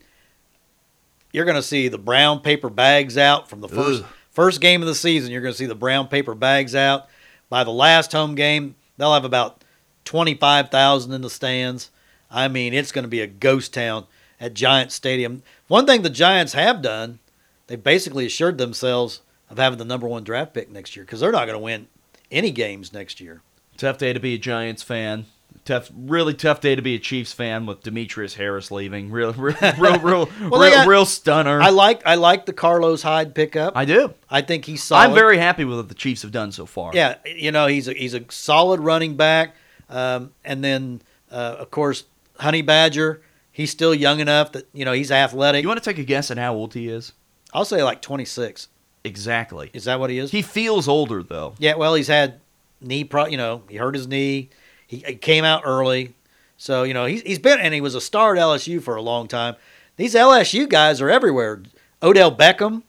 You're 1.33 1.45
going 1.45 1.57
to 1.57 1.63
see 1.63 1.89
the 1.89 1.99
brown 1.99 2.41
paper 2.41 2.71
bags 2.71 3.19
out 3.19 3.49
from 3.49 3.61
the 3.61 3.69
first 3.69 4.03
Ugh. 4.03 4.09
first 4.31 4.61
game 4.61 4.83
of 4.83 4.89
the 4.89 4.95
season. 4.95 5.31
You're 5.31 5.43
going 5.43 5.53
to 5.53 5.59
see 5.59 5.67
the 5.67 5.75
brown 5.75 6.09
paper 6.09 6.35
bags 6.35 6.75
out. 6.75 7.09
By 7.49 7.65
the 7.65 7.71
last 7.71 8.13
home 8.13 8.35
game, 8.35 8.75
they'll 8.97 9.15
have 9.15 9.25
about 9.25 9.65
twenty 10.05 10.35
five 10.35 10.71
thousand 10.71 11.13
in 11.13 11.23
the 11.23 11.31
stands. 11.31 11.91
I 12.31 12.49
mean, 12.49 12.75
it's 12.75 12.93
going 12.93 13.05
to 13.05 13.09
be 13.09 13.21
a 13.21 13.27
ghost 13.27 13.73
town 13.73 14.07
at 14.41 14.55
Giants 14.55 14.95
Stadium. 14.95 15.43
One 15.67 15.87
thing 15.87 16.03
the 16.03 16.11
Giants 16.11 16.53
have 16.53 16.83
done, 16.83 17.19
they 17.67 17.77
basically 17.77 18.27
assured 18.27 18.59
themselves 18.59 19.21
of 19.51 19.59
having 19.59 19.79
the 19.79 19.85
number 19.85 20.07
one 20.07 20.25
draft 20.25 20.53
pick 20.53 20.71
next 20.71 20.95
year 20.95 21.05
because 21.05 21.21
they're 21.21 21.33
not 21.33 21.47
going 21.47 21.59
to 21.59 21.65
win 21.65 21.89
any 22.31 22.51
games 22.51 22.93
next 22.93 23.21
year. 23.21 23.41
tough 23.77 23.99
day 23.99 24.13
to 24.13 24.21
be 24.21 24.35
a 24.35 24.39
Giants 24.39 24.83
fan. 24.83 25.27
Tough, 25.69 25.91
really 25.95 26.33
tough 26.33 26.63
day 26.63 26.75
to 26.77 26.81
be 26.81 26.95
a 26.95 26.99
Chiefs 26.99 27.35
fan 27.35 27.67
with 27.67 27.83
Demetrius 27.83 28.33
Harris 28.33 28.71
leaving. 28.71 29.11
Real, 29.11 29.33
real, 29.35 29.55
real, 29.79 29.99
real, 29.99 30.29
Well, 30.49 30.63
real, 30.63 30.71
got- 30.71 30.87
real 30.89 31.05
stunner. 31.05 31.61
I 31.61 31.69
like 31.69 32.01
I 32.07 32.15
like 32.15 32.47
the 32.47 32.55
Carlos 32.55 33.03
Hyde 33.03 33.35
pickup. 33.35 33.77
I 33.77 33.85
do. 33.85 34.15
I 34.31 34.41
think 34.41 34.65
he's 34.65 34.83
solid. 34.83 35.09
I'm 35.09 35.15
very 35.15 35.37
happy 35.37 35.67
with 35.67 35.77
what 35.77 35.91
the 35.91 35.95
Chiefs 35.95 36.23
have 36.23 36.33
done 36.33 36.53
so 36.53 36.65
far. 36.65 36.93
Yeah, 36.95 37.17
you 37.27 37.53
know 37.53 37.67
he's 37.67 37.87
a 37.87 37.93
he's 37.93 38.15
a 38.15 38.25
solid 38.31 38.81
running 38.81 39.17
back, 39.19 39.57
um, 39.91 40.33
and 40.43 40.65
then 40.65 41.03
uh, 41.31 41.57
of 41.59 41.71
course 41.71 42.05
Honey 42.39 42.63
Badger. 42.63 43.21
He's 43.53 43.71
still 43.71 43.95
young 43.95 44.21
enough 44.21 44.53
that 44.53 44.69
you 44.73 44.87
know 44.87 44.93
he's 44.93 45.11
athletic. 45.11 45.61
You 45.61 45.69
want 45.69 45.83
to 45.83 45.91
take 45.91 45.99
a 45.99 46.05
guess 46.05 46.31
at 46.31 46.39
how 46.39 46.55
old 46.55 46.73
he 46.73 46.89
is? 46.89 47.13
I'll 47.53 47.67
say 47.67 47.83
like 47.83 48.01
26. 48.01 48.69
Exactly. 49.05 49.69
Is 49.75 49.85
that 49.85 50.01
what 50.01 50.09
he 50.09 50.19
is? 50.19 50.31
He 50.31 50.41
feels 50.41 50.89
older 50.89 51.23
though. 51.23 51.57
yeah. 51.59 51.75
Well, 51.75 51.93
he's 51.95 52.09
had 52.09 52.41
knee 52.81 53.05
pro. 53.05 53.27
You 53.27 53.37
know, 53.37 53.65
he 53.69 53.77
hurt 53.77 53.95
his 53.95 54.09
knee. 54.09 54.49
He, 54.89 55.05
he 55.07 55.15
came 55.15 55.45
out 55.45 55.63
early, 55.65 56.15
so 56.57 56.83
you 56.83 56.93
know 56.95 57.05
he's 57.07 57.23
he's 57.23 57.39
been 57.39 57.61
and 57.61 57.73
he 57.73 57.81
was 57.81 57.95
a 57.95 58.01
star 58.01 58.35
at 58.35 58.43
LSU 58.43 58.83
for 58.83 58.97
a 58.97 59.03
long 59.03 59.29
time. 59.29 59.55
These 59.97 60.15
LSU 60.15 60.69
guys 60.69 61.01
are 61.01 61.11
everywhere. 61.11 61.63
Odell 62.03 62.35
Beckham, 62.35 62.83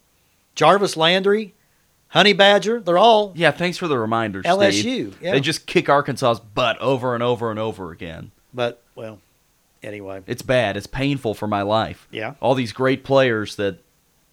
Jarvis 0.56 0.96
Landry, 0.98 1.54
Honey 2.08 2.34
Badger. 2.34 2.80
They're 2.80 2.98
all 2.98 3.34
Yeah, 3.36 3.52
thanks 3.52 3.78
for 3.78 3.88
the 3.88 3.98
reminder, 4.00 4.42
LSU. 4.44 4.80
Steve. 4.80 5.20
Yeah. 5.22 5.32
They 5.34 5.40
just 5.42 5.66
kick 5.68 5.90
Arkansas's 5.90 6.40
butt 6.40 6.80
over 6.80 7.14
and 7.14 7.22
over 7.24 7.52
and 7.52 7.60
over 7.60 7.92
again. 7.92 8.32
but 8.54 8.82
well, 8.96 9.20
anyway. 9.84 10.22
It's 10.28 10.42
bad. 10.42 10.76
It's 10.78 10.88
painful 10.88 11.34
for 11.34 11.48
my 11.48 11.62
life. 11.62 12.08
Yeah. 12.12 12.34
All 12.42 12.56
these 12.56 12.72
great 12.72 13.04
players 13.04 13.56
that 13.58 13.80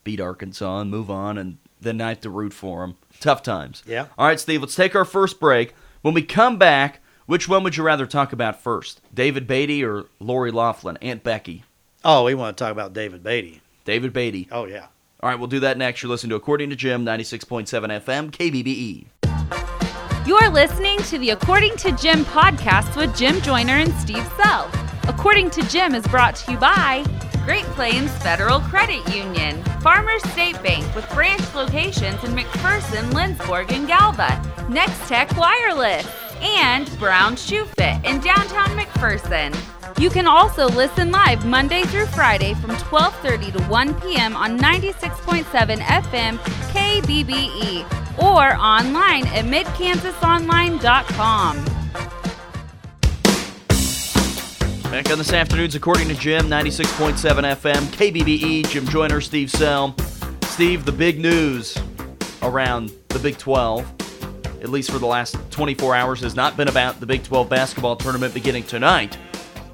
beat 0.04 0.20
Arkansas 0.20 0.80
and 0.80 0.90
move 0.90 1.10
on, 1.10 1.36
and 1.38 1.58
then 1.80 2.00
I 2.00 2.10
have 2.10 2.20
to 2.22 2.30
root 2.30 2.52
for 2.52 2.80
them. 2.82 2.96
Tough 3.20 3.42
times. 3.42 3.82
Yeah. 3.86 4.06
All 4.18 4.26
right, 4.26 4.38
Steve, 4.38 4.60
let's 4.60 4.74
take 4.76 4.94
our 4.94 5.04
first 5.04 5.40
break. 5.40 5.74
When 6.02 6.14
we 6.14 6.22
come 6.22 6.58
back, 6.58 7.00
which 7.26 7.48
one 7.48 7.62
would 7.64 7.76
you 7.76 7.82
rather 7.82 8.06
talk 8.06 8.32
about 8.32 8.62
first? 8.62 9.00
David 9.12 9.46
Beaty 9.46 9.84
or 9.84 10.06
Lori 10.20 10.50
Loughlin? 10.50 10.96
Aunt 11.02 11.22
Becky? 11.22 11.64
Oh, 12.04 12.24
we 12.24 12.34
want 12.34 12.56
to 12.56 12.64
talk 12.64 12.72
about 12.72 12.92
David 12.92 13.22
Beaty. 13.22 13.60
David 13.84 14.12
Beaty. 14.12 14.48
Oh 14.50 14.64
yeah. 14.64 14.86
All 15.20 15.30
right, 15.30 15.38
we'll 15.38 15.48
do 15.48 15.60
that 15.60 15.78
next. 15.78 16.02
You're 16.02 16.10
listening 16.10 16.30
to 16.30 16.36
According 16.36 16.70
to 16.70 16.76
Jim, 16.76 17.04
96.7 17.04 17.66
FM, 18.02 18.30
KBBE. 18.30 19.06
You're 20.26 20.50
listening 20.50 20.98
to 20.98 21.18
the 21.18 21.30
According 21.30 21.76
to 21.78 21.92
Jim 21.92 22.24
podcast 22.26 22.96
with 22.96 23.16
Jim 23.16 23.40
Joyner 23.40 23.74
and 23.74 23.92
Steve 23.94 24.26
Sell. 24.36 24.70
According 25.08 25.50
to 25.50 25.62
Jim 25.68 25.94
is 25.94 26.06
brought 26.08 26.36
to 26.36 26.52
you 26.52 26.58
by 26.58 27.04
Great 27.44 27.64
Plains 27.76 28.10
Federal 28.18 28.58
Credit 28.60 29.06
Union, 29.14 29.62
Farmers 29.80 30.22
State 30.30 30.60
Bank 30.64 30.84
with 30.96 31.08
branch 31.10 31.54
locations 31.54 32.22
in 32.24 32.32
McPherson, 32.32 33.10
Lindsborg, 33.12 33.70
and 33.70 33.86
Galva, 33.86 34.42
Next 34.68 34.98
Tech 35.08 35.34
Wireless, 35.36 36.04
and 36.40 36.90
Brown 36.98 37.36
Shoe 37.36 37.66
Fit 37.76 38.04
in 38.04 38.18
downtown 38.20 38.76
McPherson. 38.76 39.56
You 39.98 40.10
can 40.10 40.26
also 40.26 40.68
listen 40.68 41.10
live 41.10 41.46
Monday 41.46 41.84
through 41.84 42.04
Friday 42.06 42.52
from 42.54 42.72
12:30 42.72 43.52
to 43.52 43.62
1 43.64 44.00
p.m. 44.00 44.34
on 44.36 44.58
96.7 44.58 45.78
FM 45.78 46.38
KBBE 46.72 47.84
or 48.18 48.56
online 48.56 49.26
at 49.28 49.44
midkansasonline.com. 49.44 51.64
Back 54.90 55.10
on 55.10 55.18
this 55.18 55.32
afternoon's 55.32 55.74
According 55.74 56.08
to 56.08 56.14
Jim, 56.14 56.46
96.7 56.46 57.16
FM, 57.56 57.82
KBBE, 57.92 58.68
Jim 58.70 58.86
Joyner, 58.86 59.20
Steve 59.20 59.50
Sell. 59.50 59.94
Steve, 60.44 60.86
the 60.86 60.92
big 60.92 61.18
news 61.18 61.76
around 62.42 62.92
the 63.08 63.18
Big 63.18 63.36
12, 63.36 63.95
at 64.62 64.68
least 64.68 64.90
for 64.90 64.98
the 64.98 65.06
last 65.06 65.36
24 65.50 65.94
hours, 65.94 66.20
has 66.20 66.34
not 66.34 66.56
been 66.56 66.68
about 66.68 67.00
the 67.00 67.06
Big 67.06 67.22
12 67.24 67.48
basketball 67.48 67.96
tournament 67.96 68.34
beginning 68.34 68.64
tonight. 68.64 69.16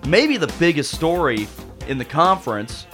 maybe 0.07 0.37
the 0.37 0.53
biggest 0.59 0.95
story 0.95 1.47
in 1.87 1.99
the 1.99 2.05
conference 2.05 2.87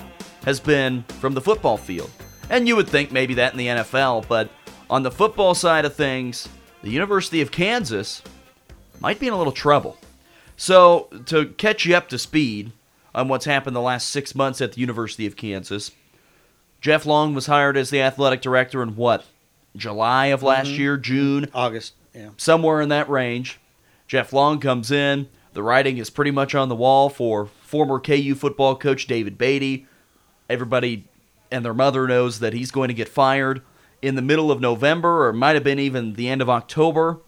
has 0.45 0.61
been 0.61 1.03
from 1.21 1.35
the 1.35 1.41
football 1.41 1.77
field. 1.77 2.11
And 2.51 2.67
you 2.67 2.77
would 2.77 2.89
think 2.89 3.13
maybe 3.13 3.35
that 3.35 3.53
in 3.53 3.59
the 3.59 3.67
NFL, 3.67 4.27
but 4.29 4.51
on 4.91 5.03
the 5.03 5.11
football 5.11 5.55
side 5.55 5.85
of 5.85 5.95
things, 5.95 6.49
the 6.83 6.91
University 6.91 7.41
of 7.41 7.51
Kansas 7.51 8.23
might 9.01 9.21
be 9.21 9.27
in 9.27 9.33
a 9.33 9.39
little 9.39 9.53
trouble. 9.53 9.99
So, 10.57 11.09
to 11.27 11.47
catch 11.47 11.87
you 11.87 11.95
up 11.95 12.09
to 12.09 12.19
speed 12.19 12.73
on 13.15 13.29
what's 13.29 13.45
happened 13.45 13.77
the 13.77 13.81
last 13.81 14.11
six 14.11 14.35
months 14.35 14.61
at 14.61 14.73
the 14.73 14.81
University 14.81 15.27
of 15.27 15.37
Kansas, 15.37 15.93
Jeff 16.81 17.07
Long 17.07 17.35
was 17.35 17.47
hired 17.47 17.77
as 17.77 17.91
the 17.91 18.01
athletic 18.01 18.41
director 18.41 18.83
in 18.83 18.97
what? 18.97 19.25
July 19.77 20.27
of 20.27 20.43
last 20.43 20.69
mm-hmm. 20.69 20.81
year, 20.81 20.97
June, 20.97 21.49
August. 21.55 21.95
Yeah. 22.15 22.31
somewhere 22.37 22.81
in 22.81 22.89
that 22.89 23.09
range. 23.09 23.61
Jeff 24.07 24.33
Long 24.33 24.59
comes 24.59 24.91
in. 24.91 25.29
The 25.53 25.63
writing 25.63 25.99
is 25.99 26.11
pretty 26.11 26.31
much 26.31 26.55
on 26.55 26.69
the 26.69 26.75
wall 26.75 27.09
for 27.09 27.47
former 27.47 28.01
KU 28.01 28.35
football 28.35 28.77
coach 28.77 29.07
David 29.07 29.39
Beaty. 29.39 29.87
Everybody 30.49 31.07
and 31.51 31.65
their 31.65 31.75
mother 31.75 32.07
knows 32.07 32.41
that 32.41 32.53
he's 32.53 32.71
going 32.71 32.89
to 32.89 32.95
get 32.95 33.09
fired 33.09 33.63
in 34.01 34.15
the 34.15 34.23
middle 34.23 34.51
of 34.51 34.61
November, 34.61 35.27
or 35.27 35.31
it 35.31 35.35
might 35.35 35.55
have 35.55 35.65
been 35.65 35.79
even 35.79 36.15
the 36.15 36.29
end 36.29 36.41
of 36.41 36.49
October. 36.49 37.21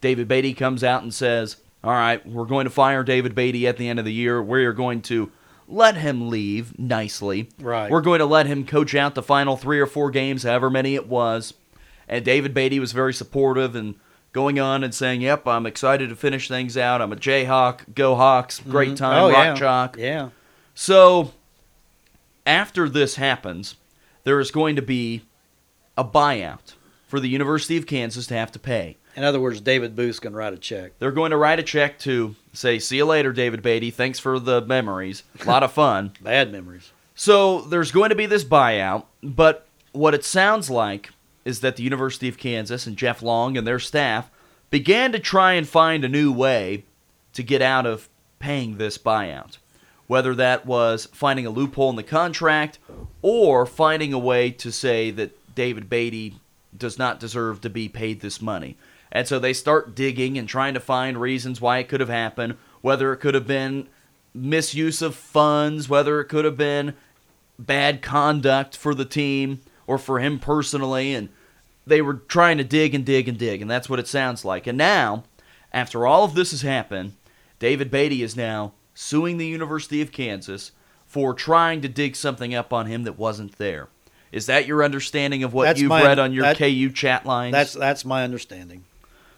David 0.00 0.28
Beaty 0.28 0.54
comes 0.54 0.82
out 0.82 1.02
and 1.02 1.12
says, 1.12 1.56
All 1.84 1.92
right, 1.92 2.26
we're 2.26 2.44
going 2.44 2.64
to 2.64 2.70
fire 2.70 3.02
David 3.02 3.34
Beaty 3.34 3.66
at 3.66 3.76
the 3.76 3.88
end 3.88 3.98
of 3.98 4.04
the 4.04 4.12
year. 4.12 4.42
We're 4.42 4.72
going 4.72 5.02
to 5.02 5.30
let 5.68 5.96
him 5.96 6.28
leave 6.28 6.78
nicely. 6.78 7.48
Right. 7.60 7.90
We're 7.90 8.00
going 8.00 8.20
to 8.20 8.26
let 8.26 8.46
him 8.46 8.66
coach 8.66 8.94
out 8.94 9.14
the 9.14 9.22
final 9.22 9.56
three 9.56 9.80
or 9.80 9.86
four 9.86 10.10
games, 10.10 10.42
however 10.42 10.70
many 10.70 10.94
it 10.94 11.08
was. 11.08 11.54
And 12.08 12.24
David 12.24 12.54
Beaty 12.54 12.78
was 12.78 12.92
very 12.92 13.12
supportive 13.12 13.74
and 13.74 13.96
going 14.32 14.60
on 14.60 14.84
and 14.84 14.94
saying, 14.94 15.22
Yep, 15.22 15.46
I'm 15.46 15.66
excited 15.66 16.10
to 16.10 16.16
finish 16.16 16.48
things 16.48 16.76
out. 16.76 17.00
I'm 17.00 17.12
a 17.12 17.16
Jayhawk. 17.16 17.94
Go 17.94 18.14
Hawks. 18.14 18.60
Great 18.60 18.88
mm-hmm. 18.88 18.96
time. 18.96 19.22
oh 19.22 19.30
Rock 19.30 19.46
yeah. 19.46 19.54
Chalk. 19.54 19.96
Yeah. 19.98 20.28
So, 20.74 21.32
after 22.44 22.88
this 22.88 23.16
happens, 23.16 23.76
there 24.24 24.38
is 24.38 24.50
going 24.50 24.76
to 24.76 24.82
be 24.82 25.22
a 25.96 26.04
buyout 26.04 26.74
for 27.08 27.18
the 27.18 27.28
University 27.28 27.76
of 27.78 27.86
Kansas 27.86 28.26
to 28.26 28.34
have 28.34 28.52
to 28.52 28.58
pay. 28.58 28.98
In 29.16 29.24
other 29.24 29.40
words, 29.40 29.62
David 29.62 29.96
Booth's 29.96 30.20
gonna 30.20 30.36
write 30.36 30.52
a 30.52 30.58
check. 30.58 30.98
They're 30.98 31.10
going 31.10 31.30
to 31.30 31.38
write 31.38 31.58
a 31.58 31.62
check 31.62 31.98
to 32.00 32.36
say, 32.52 32.78
See 32.78 32.98
you 32.98 33.06
later, 33.06 33.32
David 33.32 33.62
Beaty. 33.62 33.90
Thanks 33.90 34.18
for 34.18 34.38
the 34.38 34.60
memories. 34.60 35.22
A 35.40 35.46
lot 35.46 35.62
of 35.62 35.72
fun. 35.72 36.12
Bad 36.20 36.52
memories. 36.52 36.92
So 37.14 37.62
there's 37.62 37.90
going 37.90 38.10
to 38.10 38.14
be 38.14 38.26
this 38.26 38.44
buyout, 38.44 39.04
but 39.22 39.66
what 39.92 40.12
it 40.12 40.24
sounds 40.24 40.68
like 40.68 41.08
is 41.46 41.60
that 41.60 41.76
the 41.76 41.84
University 41.84 42.28
of 42.28 42.36
Kansas 42.36 42.88
and 42.88 42.96
Jeff 42.96 43.22
Long 43.22 43.56
and 43.56 43.64
their 43.64 43.78
staff 43.78 44.28
began 44.68 45.12
to 45.12 45.18
try 45.20 45.52
and 45.52 45.66
find 45.66 46.04
a 46.04 46.08
new 46.08 46.32
way 46.32 46.84
to 47.34 47.42
get 47.44 47.62
out 47.62 47.86
of 47.86 48.08
paying 48.40 48.78
this 48.78 48.98
buyout. 48.98 49.58
Whether 50.08 50.34
that 50.34 50.66
was 50.66 51.06
finding 51.12 51.46
a 51.46 51.50
loophole 51.50 51.90
in 51.90 51.96
the 51.96 52.02
contract 52.02 52.80
or 53.22 53.64
finding 53.64 54.12
a 54.12 54.18
way 54.18 54.50
to 54.50 54.72
say 54.72 55.12
that 55.12 55.54
David 55.54 55.88
Beaty 55.88 56.34
does 56.76 56.98
not 56.98 57.20
deserve 57.20 57.60
to 57.60 57.70
be 57.70 57.88
paid 57.88 58.20
this 58.20 58.42
money. 58.42 58.76
And 59.12 59.28
so 59.28 59.38
they 59.38 59.52
start 59.52 59.94
digging 59.94 60.36
and 60.36 60.48
trying 60.48 60.74
to 60.74 60.80
find 60.80 61.20
reasons 61.20 61.60
why 61.60 61.78
it 61.78 61.88
could 61.88 62.00
have 62.00 62.08
happened, 62.08 62.56
whether 62.80 63.12
it 63.12 63.18
could 63.18 63.34
have 63.34 63.46
been 63.46 63.88
misuse 64.34 65.00
of 65.00 65.14
funds, 65.14 65.88
whether 65.88 66.20
it 66.20 66.26
could 66.26 66.44
have 66.44 66.56
been 66.56 66.94
bad 67.56 68.02
conduct 68.02 68.76
for 68.76 68.96
the 68.96 69.04
team 69.04 69.60
or 69.86 69.96
for 69.96 70.18
him 70.18 70.40
personally 70.40 71.14
and 71.14 71.28
they 71.86 72.02
were 72.02 72.14
trying 72.14 72.58
to 72.58 72.64
dig 72.64 72.94
and 72.94 73.04
dig 73.04 73.28
and 73.28 73.38
dig 73.38 73.62
and 73.62 73.70
that's 73.70 73.88
what 73.88 73.98
it 73.98 74.08
sounds 74.08 74.44
like. 74.44 74.66
And 74.66 74.76
now 74.78 75.24
after 75.72 76.06
all 76.06 76.24
of 76.24 76.34
this 76.34 76.50
has 76.50 76.62
happened 76.62 77.12
david 77.58 77.90
beaty 77.90 78.22
is 78.22 78.36
now 78.36 78.72
suing 78.94 79.36
the 79.38 79.46
university 79.46 80.00
of 80.02 80.12
kansas 80.12 80.72
for 81.06 81.32
trying 81.34 81.80
to 81.80 81.88
dig 81.88 82.16
something 82.16 82.54
up 82.54 82.72
on 82.72 82.86
him 82.86 83.04
that 83.04 83.18
wasn't 83.18 83.56
there. 83.58 83.88
Is 84.32 84.46
that 84.46 84.66
your 84.66 84.82
understanding 84.82 85.44
of 85.44 85.54
what 85.54 85.64
That's 85.64 85.80
you've 85.80 85.88
my- 85.88 86.02
read 86.02 86.18
on 86.18 86.32
your 86.32 86.42
that- 86.44 86.58
ku 86.58 86.90
chat 86.90 87.24
lines? 87.24 87.52
That's 87.52 87.72
that's 87.74 88.04
my 88.04 88.24
understanding. 88.24 88.84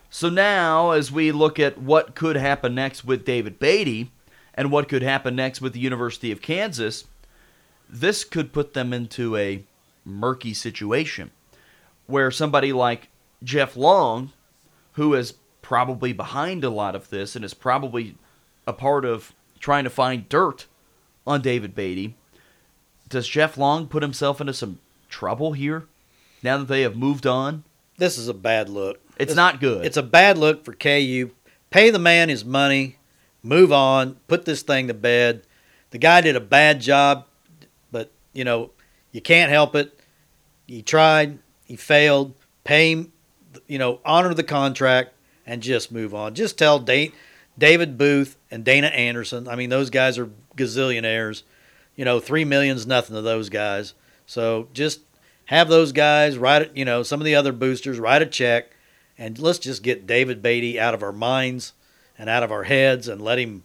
so 0.09 0.27
now, 0.29 0.91
as 0.91 1.11
we 1.11 1.31
look 1.31 1.59
at 1.59 1.77
what 1.77 2.15
could 2.15 2.35
happen 2.35 2.73
next 2.73 3.05
with 3.05 3.23
David 3.23 3.59
Beaty 3.59 4.11
and 4.55 4.71
what 4.71 4.89
could 4.89 5.03
happen 5.03 5.35
next 5.35 5.61
with 5.61 5.73
the 5.73 5.79
University 5.79 6.31
of 6.31 6.41
Kansas, 6.41 7.05
this 7.87 8.23
could 8.23 8.51
put 8.51 8.73
them 8.73 8.91
into 8.91 9.35
a 9.37 9.63
murky 10.03 10.53
situation 10.53 11.29
where 12.09 12.31
somebody 12.31 12.73
like 12.73 13.07
Jeff 13.43 13.75
Long, 13.77 14.31
who 14.93 15.13
is 15.13 15.33
probably 15.61 16.11
behind 16.13 16.63
a 16.63 16.69
lot 16.69 16.95
of 16.95 17.09
this 17.09 17.35
and 17.35 17.45
is 17.45 17.53
probably 17.53 18.15
a 18.65 18.73
part 18.73 19.05
of 19.05 19.33
trying 19.59 19.83
to 19.83 19.89
find 19.89 20.27
dirt 20.29 20.65
on 21.27 21.41
David 21.41 21.75
Beaty, 21.75 22.15
does 23.07 23.27
Jeff 23.27 23.57
Long 23.57 23.87
put 23.87 24.03
himself 24.03 24.41
into 24.41 24.53
some 24.53 24.79
trouble 25.09 25.53
here 25.53 25.85
now 26.43 26.57
that 26.57 26.67
they 26.67 26.81
have 26.81 26.95
moved 26.95 27.25
on? 27.27 27.63
This 27.97 28.17
is 28.17 28.27
a 28.27 28.33
bad 28.33 28.69
look. 28.69 28.99
It's 29.17 29.29
This- 29.31 29.35
not 29.35 29.59
good. 29.59 29.85
It's 29.85 29.97
a 29.97 30.03
bad 30.03 30.37
look 30.37 30.63
for 30.65 30.73
KU. 30.73 31.31
Pay 31.69 31.89
the 31.91 31.99
man 31.99 32.29
his 32.29 32.43
money, 32.45 32.97
move 33.43 33.71
on, 33.71 34.15
put 34.27 34.45
this 34.45 34.61
thing 34.63 34.87
to 34.87 34.93
bed. 34.93 35.43
The 35.91 35.97
guy 35.97 36.21
did 36.21 36.35
a 36.35 36.39
bad 36.41 36.81
job, 36.81 37.25
but 37.91 38.11
you 38.33 38.43
know 38.43 38.71
you 39.11 39.21
can't 39.21 39.51
help 39.51 39.75
it. 39.75 39.99
He 40.67 40.81
tried, 40.81 41.39
he 41.69 41.75
failed. 41.75 42.33
Pay 42.63 42.91
him, 42.91 43.13
you 43.67 43.77
know, 43.77 44.01
honor 44.03 44.33
the 44.33 44.43
contract 44.43 45.13
and 45.45 45.61
just 45.61 45.91
move 45.91 46.15
on. 46.15 46.33
Just 46.33 46.57
tell 46.57 46.79
Da- 46.79 47.13
David 47.57 47.95
Booth 47.97 48.37
and 48.49 48.65
Dana 48.65 48.87
Anderson. 48.87 49.47
I 49.47 49.55
mean, 49.55 49.69
those 49.69 49.91
guys 49.91 50.17
are 50.17 50.31
gazillionaires. 50.57 51.43
You 51.95 52.05
know, 52.05 52.19
three 52.19 52.43
million's 52.43 52.87
nothing 52.87 53.15
to 53.15 53.21
those 53.21 53.49
guys. 53.49 53.93
So 54.25 54.67
just 54.73 55.01
have 55.45 55.69
those 55.69 55.91
guys 55.91 56.39
write 56.39 56.63
it. 56.63 56.71
You 56.75 56.85
know, 56.85 57.03
some 57.03 57.21
of 57.21 57.25
the 57.25 57.35
other 57.35 57.51
boosters 57.51 57.99
write 57.99 58.23
a 58.23 58.25
check 58.25 58.71
and 59.15 59.37
let's 59.37 59.59
just 59.59 59.83
get 59.83 60.07
David 60.07 60.41
Beaty 60.41 60.79
out 60.79 60.95
of 60.95 61.03
our 61.03 61.11
minds 61.11 61.73
and 62.17 62.31
out 62.31 62.41
of 62.41 62.51
our 62.51 62.63
heads 62.63 63.07
and 63.07 63.21
let 63.21 63.37
him 63.37 63.63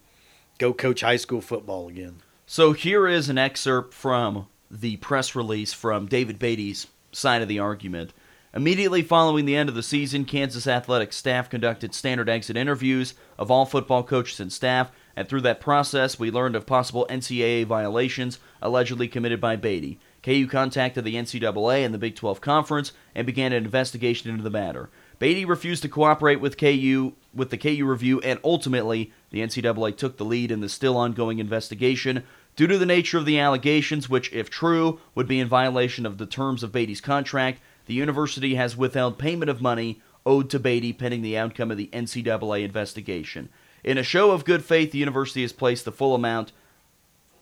go 0.59 0.75
coach 0.75 1.01
high 1.01 1.17
school 1.17 1.41
football 1.41 1.89
again. 1.89 2.17
So 2.47 2.73
here 2.73 3.09
is 3.09 3.31
an 3.31 3.39
excerpt 3.39 3.95
from 3.95 4.47
the 4.71 4.97
press 4.99 5.35
release 5.35 5.73
from 5.73 6.07
David 6.07 6.39
Beaty's 6.39 6.87
side 7.17 7.43
of 7.43 7.49
the 7.49 7.59
argument. 7.59 8.13
Immediately 8.55 9.03
following 9.03 9.47
the 9.47 9.57
end 9.57 9.69
of 9.69 9.75
the 9.75 9.83
season, 9.83 10.25
Kansas 10.25 10.69
athletic 10.69 11.13
staff 11.13 11.51
conducted 11.51 11.93
standard 11.93 12.29
exit 12.29 12.57
interviews 12.57 13.15
of 13.37 13.51
all 13.51 13.67
football 13.67 14.05
coaches 14.05 14.39
and 14.39 14.53
staff, 14.53 14.93
and 15.17 15.29
through 15.29 15.41
that 15.41 15.61
process, 15.61 16.19
we 16.21 16.31
learned 16.31 16.55
of 16.55 16.65
possible 16.65 17.07
NCAA 17.11 17.67
violations 17.67 18.39
allegedly 18.63 19.09
committed 19.09 19.41
by 19.41 19.57
Beaty. 19.57 19.99
KU 20.23 20.47
contacted 20.47 21.05
the 21.05 21.17
NCAA 21.17 21.85
and 21.85 21.93
the 21.93 21.99
Big 21.99 22.15
12 22.17 22.41
Conference 22.41 22.93
and 23.15 23.27
began 23.27 23.53
an 23.53 23.65
investigation 23.65 24.31
into 24.31 24.43
the 24.43 24.51
matter. 24.51 24.89
Beaty 25.19 25.45
refused 25.45 25.83
to 25.83 25.89
cooperate 25.89 26.41
with 26.41 26.57
KU 26.57 27.13
with 27.35 27.51
the 27.51 27.59
KU 27.59 27.85
review, 27.85 28.21
and 28.21 28.39
ultimately, 28.43 29.13
the 29.31 29.41
NCAA 29.41 29.97
took 29.97 30.17
the 30.17 30.25
lead 30.25 30.51
in 30.51 30.61
the 30.61 30.69
still 30.69 30.97
ongoing 30.97 31.41
investigation. 31.41 32.23
Due 32.57 32.67
to 32.69 32.79
the 32.79 32.87
nature 32.87 33.19
of 33.19 33.25
the 33.25 33.39
allegations, 33.39 34.09
which, 34.09 34.33
if 34.33 34.49
true, 34.49 35.01
would 35.15 35.27
be 35.27 35.41
in 35.41 35.49
violation 35.49 36.07
of 36.07 36.19
the 36.19 36.27
terms 36.27 36.63
of 36.63 36.73
Beaty's 36.73 37.01
contract, 37.01 37.61
the 37.87 37.95
university 37.95 38.55
has 38.55 38.77
withheld 38.77 39.19
payment 39.19 39.51
of 39.51 39.61
money 39.61 40.01
owed 40.25 40.49
to 40.51 40.59
Beaty 40.59 40.93
pending 40.93 41.23
the 41.23 41.37
outcome 41.37 41.71
of 41.71 41.77
the 41.77 41.91
NCAA 41.93 42.65
investigation. 42.65 43.49
In 43.83 43.99
a 43.99 44.03
show 44.03 44.31
of 44.31 44.45
good 44.45 44.65
faith, 44.65 44.93
the 44.93 44.99
university 44.99 45.43
has 45.43 45.53
placed 45.53 45.85
the 45.85 45.93
full 45.93 46.15
amount 46.15 46.53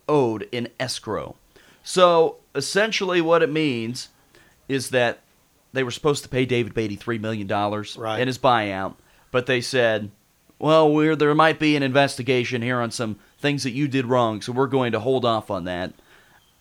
owed 0.09 0.48
in 0.51 0.68
escrow. 0.81 1.37
So, 1.85 2.37
essentially, 2.55 3.20
what 3.20 3.42
it 3.42 3.51
means 3.51 4.09
is 4.68 4.90
that 4.90 5.20
they 5.72 5.83
were 5.85 5.90
supposed 5.90 6.22
to 6.22 6.29
pay 6.29 6.44
David 6.44 6.75
Beaty 6.75 6.96
$3 6.96 7.20
million 7.20 7.46
Right. 7.48 8.20
in 8.20 8.27
his 8.27 8.38
buyout, 8.38 8.94
but 9.31 9.46
they 9.46 9.61
said, 9.61 10.11
well, 10.59 10.92
we're, 10.92 11.16
there 11.16 11.35
might 11.35 11.59
be 11.59 11.77
an 11.77 11.83
investigation 11.83 12.62
here 12.62 12.81
on 12.81 12.90
some 12.90 13.18
things 13.42 13.64
that 13.64 13.72
you 13.72 13.88
did 13.88 14.07
wrong, 14.07 14.40
so 14.40 14.52
we're 14.52 14.66
going 14.68 14.92
to 14.92 15.00
hold 15.00 15.24
off 15.26 15.50
on 15.50 15.64
that. 15.64 15.92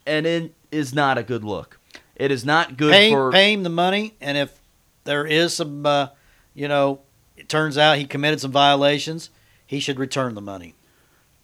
And 0.06 0.26
it 0.26 0.52
is 0.70 0.92
not 0.94 1.16
a 1.16 1.22
good 1.22 1.44
look. 1.44 1.78
It 2.16 2.30
is 2.30 2.44
not 2.44 2.76
good 2.76 2.92
Pay, 2.92 3.10
for. 3.10 3.30
pay 3.32 3.52
him 3.54 3.62
the 3.62 3.70
money, 3.70 4.14
and 4.20 4.36
if 4.36 4.58
there 5.04 5.24
is 5.24 5.54
some, 5.54 5.86
uh, 5.86 6.08
you 6.54 6.68
know, 6.68 7.00
it 7.36 7.48
turns 7.48 7.78
out 7.78 7.96
he 7.98 8.04
committed 8.04 8.40
some 8.40 8.52
violations, 8.52 9.30
he 9.66 9.80
should 9.80 9.98
return 9.98 10.34
the 10.34 10.40
money. 10.42 10.74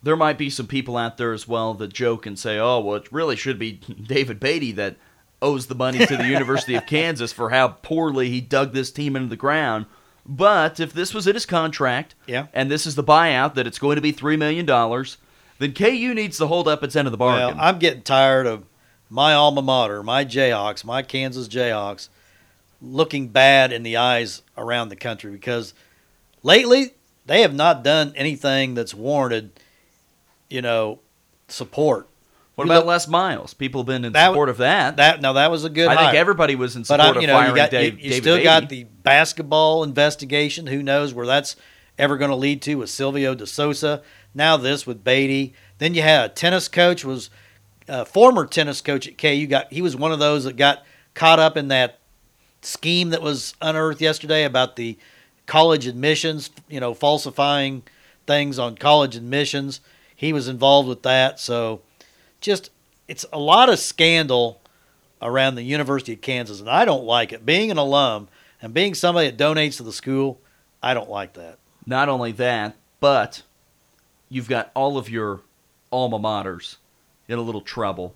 there 0.03 0.15
might 0.17 0.39
be 0.39 0.49
some 0.51 0.67
people 0.69 0.97
out 0.97 1.17
there 1.17 1.33
as 1.33 1.49
well 1.49 1.75
that 1.75 1.93
joke 1.93 2.25
and 2.27 2.39
say, 2.39 2.57
"Oh, 2.59 2.79
well, 2.81 2.97
it 2.97 3.11
really 3.13 3.35
should 3.35 3.59
be 3.59 3.73
David 4.07 4.39
Beaty 4.39 4.71
that 4.73 4.97
owes 5.43 5.67
the 5.67 5.75
money 5.75 6.05
to 6.07 6.17
the 6.17 6.29
University 6.37 6.75
of 6.77 6.87
Kansas 6.87 7.33
for 7.33 7.51
how 7.51 7.69
poorly 7.69 8.29
he 8.31 8.41
dug 8.41 8.73
this 8.73 8.93
team 8.93 9.17
into 9.17 9.29
the 9.29 9.37
ground." 9.37 9.87
But 10.25 10.79
if 10.79 10.93
this 10.93 11.15
was 11.15 11.27
in 11.27 11.35
his 11.35 11.47
contract, 11.47 12.15
Yeah. 12.27 12.47
and 12.53 12.71
this 12.71 12.87
is 12.87 12.95
the 12.97 13.03
buyout 13.03 13.55
that 13.55 13.67
it's 13.67 13.79
going 13.79 13.97
to 13.97 14.03
be 14.03 14.13
three 14.13 14.37
million 14.37 14.67
dollars, 14.67 15.17
then 15.59 15.73
KU 15.73 16.15
needs 16.15 16.39
to 16.39 16.47
hold 16.47 16.69
up 16.69 16.83
its 16.83 16.95
end 16.97 17.07
of 17.09 17.13
the 17.13 17.19
Well, 17.19 17.37
bargain. 17.39 17.59
I'm 17.61 17.79
getting 17.79 18.03
tired 18.03 18.47
of 18.47 18.65
my 19.11 19.35
alma 19.35 19.63
mater, 19.63 20.03
my 20.03 20.25
Jayhawks, 20.25 20.85
my 20.85 21.03
Kansas 21.03 21.49
Jayhawks, 21.49 22.09
looking 22.81 23.29
bad 23.29 23.73
in 23.73 23.83
the 23.83 23.97
eyes 23.97 24.43
around 24.57 24.89
the 24.91 24.97
country 24.97 25.31
because 25.33 25.75
lately 26.43 26.93
they 27.27 27.43
have 27.43 27.55
not 27.55 27.83
done 27.83 28.13
anything 28.17 28.75
that's 28.75 28.95
warranted 28.95 29.51
you 30.51 30.63
know, 30.63 30.99
support. 31.49 32.09
What 32.55 32.65
about 32.65 32.87
Les 32.87 33.07
Miles? 33.07 33.53
People 33.55 33.83
have 33.83 33.87
been 33.87 34.05
in 34.05 34.13
That- 34.15 34.29
support 34.31 34.49
of 34.49 34.57
that. 34.57 34.97
That 34.97 35.21
now 35.21 35.35
that 35.35 35.51
was 35.51 35.65
a 35.65 35.71
good. 35.71 35.89
I 35.89 35.97
think 35.97 36.15
everybody 36.15 36.55
was 36.57 36.75
in 36.75 36.83
But 36.83 36.87
support 36.87 37.01
I, 37.03 37.11
of 37.17 37.21
you 37.21 37.27
know, 37.29 37.35
firing 37.35 37.51
you 37.51 37.57
got 37.57 37.71
Dave, 37.71 37.99
you, 37.99 38.05
you 38.05 38.11
David 38.11 38.23
still 38.23 38.35
Beaty. 38.37 38.45
got 38.45 38.69
the 38.71 38.85
basketball 39.05 39.85
investigation. 39.85 40.67
Who 40.67 40.83
knows 40.83 41.13
where 41.15 41.27
that's 41.27 41.55
ever 41.99 42.17
going 42.17 42.31
to 42.31 42.37
lead 42.37 42.63
to 42.63 42.77
with 42.77 42.91
Silvio 42.91 43.35
De 43.35 43.47
Sousa? 43.47 44.03
Now 44.35 44.57
this 44.57 44.87
with 44.87 45.05
Beaty. 45.05 45.55
Then 45.79 45.95
you 45.95 46.03
had 46.03 46.31
a 46.31 46.33
tennis 46.33 46.69
coach 46.69 47.05
was 47.05 47.31
a 47.89 48.05
former 48.05 48.47
tennis 48.47 48.81
coach 48.81 49.09
at 49.09 49.19
KU. 49.19 49.47
Got 49.47 49.73
he 49.73 49.83
was 49.83 49.97
one 49.97 50.13
of 50.13 50.19
those 50.19 50.45
that 50.45 50.57
got 50.57 50.85
caught 51.15 51.39
up 51.39 51.57
in 51.57 51.69
that 51.69 51.99
scheme 52.63 53.11
that 53.11 53.23
was 53.23 53.55
unearthed 53.61 54.01
yesterday 54.01 54.45
about 54.45 54.77
the 54.77 54.99
college 55.47 55.87
admissions. 55.87 56.51
You 56.69 56.81
know, 56.81 56.95
falsifying 56.95 57.83
things 58.27 58.59
on 58.59 58.77
college 58.77 59.17
admissions. 59.17 59.81
He 60.15 60.33
was 60.33 60.49
involved 60.49 60.89
with 60.89 61.03
that. 61.03 61.41
So 61.41 61.81
just 62.41 62.71
it's 63.09 63.25
a 63.33 63.39
lot 63.39 63.69
of 63.69 63.79
scandal 63.79 64.61
around 65.21 65.57
the 65.57 65.63
University 65.63 66.13
of 66.13 66.21
Kansas, 66.21 66.61
and 66.61 66.69
I 66.69 66.85
don't 66.85 67.05
like 67.05 67.33
it. 67.33 67.45
Being 67.45 67.71
an 67.71 67.79
alum 67.79 68.29
and 68.63 68.75
being 68.75 68.95
somebody 68.95 69.31
that 69.31 69.43
donates 69.43 69.79
to 69.79 69.83
the 69.83 69.93
school, 69.93 70.39
I 70.83 70.95
don't 70.95 71.11
like 71.11 71.35
that. 71.35 71.59
Not 71.89 72.11
only 72.11 72.33
that, 72.33 72.77
but 73.01 73.43
you've 74.29 74.49
got 74.49 74.71
all 74.75 74.99
of 74.99 75.09
your 75.09 75.41
alma 75.91 76.19
maters 76.19 76.77
in 77.29 77.39
a 77.39 77.43
little 77.43 77.63
trouble. 77.63 78.15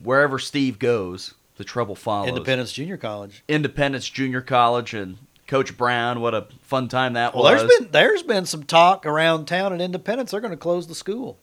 Wherever 0.00 0.38
Steve 0.38 0.78
goes, 0.78 1.34
the 1.56 1.64
trouble 1.64 1.96
follows. 1.96 2.28
Independence 2.28 2.72
Junior 2.72 2.96
College. 2.96 3.42
Independence 3.48 4.08
Junior 4.08 4.40
College 4.40 4.94
and 4.94 5.18
Coach 5.48 5.76
Brown, 5.76 6.20
what 6.20 6.34
a 6.34 6.46
fun 6.62 6.86
time 6.86 7.14
that 7.14 7.34
Well, 7.34 7.42
was. 7.42 7.62
there's 7.66 7.80
been 7.80 7.90
there's 7.90 8.22
been 8.22 8.46
some 8.46 8.62
talk 8.62 9.04
around 9.04 9.46
town 9.46 9.72
at 9.72 9.80
Independence. 9.80 10.30
They're 10.30 10.40
going 10.40 10.52
to 10.52 10.56
close 10.56 10.86
the 10.86 10.94
school. 10.94 11.36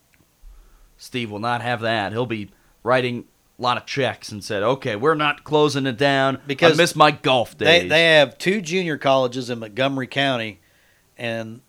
Steve 0.97 1.29
will 1.29 1.39
not 1.39 1.61
have 1.61 1.81
that. 1.81 2.13
He'll 2.13 2.25
be 2.25 2.49
writing 2.81 3.25
a 3.59 3.61
lot 3.61 3.75
of 3.75 3.85
checks 3.85 4.31
and 4.31 4.41
said, 4.41 4.63
"Okay, 4.63 4.95
we're 4.95 5.15
not 5.15 5.43
closing 5.43 5.85
it 5.85 5.97
down 5.97 6.39
Because 6.47 6.79
I 6.79 6.81
miss 6.81 6.95
my 6.95 7.11
golf 7.11 7.57
days." 7.57 7.81
They 7.81 7.87
they 7.89 8.05
have 8.13 8.37
two 8.37 8.61
junior 8.61 8.97
colleges 8.97 9.49
in 9.49 9.59
Montgomery 9.59 10.07
County, 10.07 10.59
and 11.17 11.61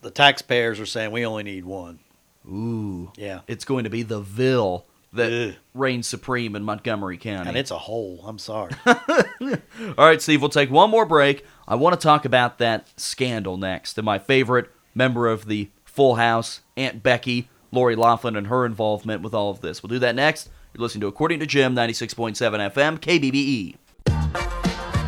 the 0.00 0.10
taxpayers 0.10 0.80
are 0.80 0.86
saying 0.86 1.10
we 1.12 1.24
only 1.26 1.42
need 1.42 1.64
one. 1.64 2.00
Ooh, 2.46 3.12
Yeah, 3.16 3.40
it's 3.46 3.64
going 3.64 3.84
to 3.84 3.90
be 3.90 4.02
the 4.02 4.20
Ville 4.20 4.84
that 5.12 5.32
Ugh. 5.32 5.54
reigns 5.74 6.06
supreme 6.08 6.56
in 6.56 6.64
Montgomery 6.64 7.18
County. 7.18 7.48
and 7.48 7.56
it's 7.58 7.70
a 7.70 7.78
hole. 7.78 8.24
I'm 8.26 8.38
sorry. 8.38 8.72
All 8.86 9.56
right, 9.98 10.20
Steve, 10.22 10.40
we'll 10.40 10.48
take 10.50 10.70
one 10.70 10.90
more 10.90 11.04
break. 11.06 11.44
I 11.68 11.74
want 11.76 11.98
to 11.98 12.02
talk 12.02 12.24
about 12.24 12.58
that 12.58 12.88
scandal 12.98 13.56
next. 13.56 13.96
And 13.98 14.04
my 14.04 14.18
favorite 14.18 14.70
member 14.94 15.28
of 15.28 15.46
the 15.46 15.70
Full 15.84 16.14
House, 16.16 16.62
Aunt 16.76 17.02
Becky, 17.02 17.48
Lori 17.70 17.94
Loughlin, 17.94 18.36
and 18.36 18.46
her 18.48 18.64
involvement 18.66 19.22
with 19.22 19.34
all 19.34 19.50
of 19.50 19.60
this. 19.60 19.82
We'll 19.82 19.88
do 19.88 19.98
that 20.00 20.14
next. 20.14 20.48
You're 20.74 20.82
listening 20.82 21.02
to 21.02 21.06
According 21.08 21.40
to 21.40 21.46
Jim, 21.46 21.76
96.7 21.76 22.34
FM, 22.72 22.98
KBBE. 22.98 23.76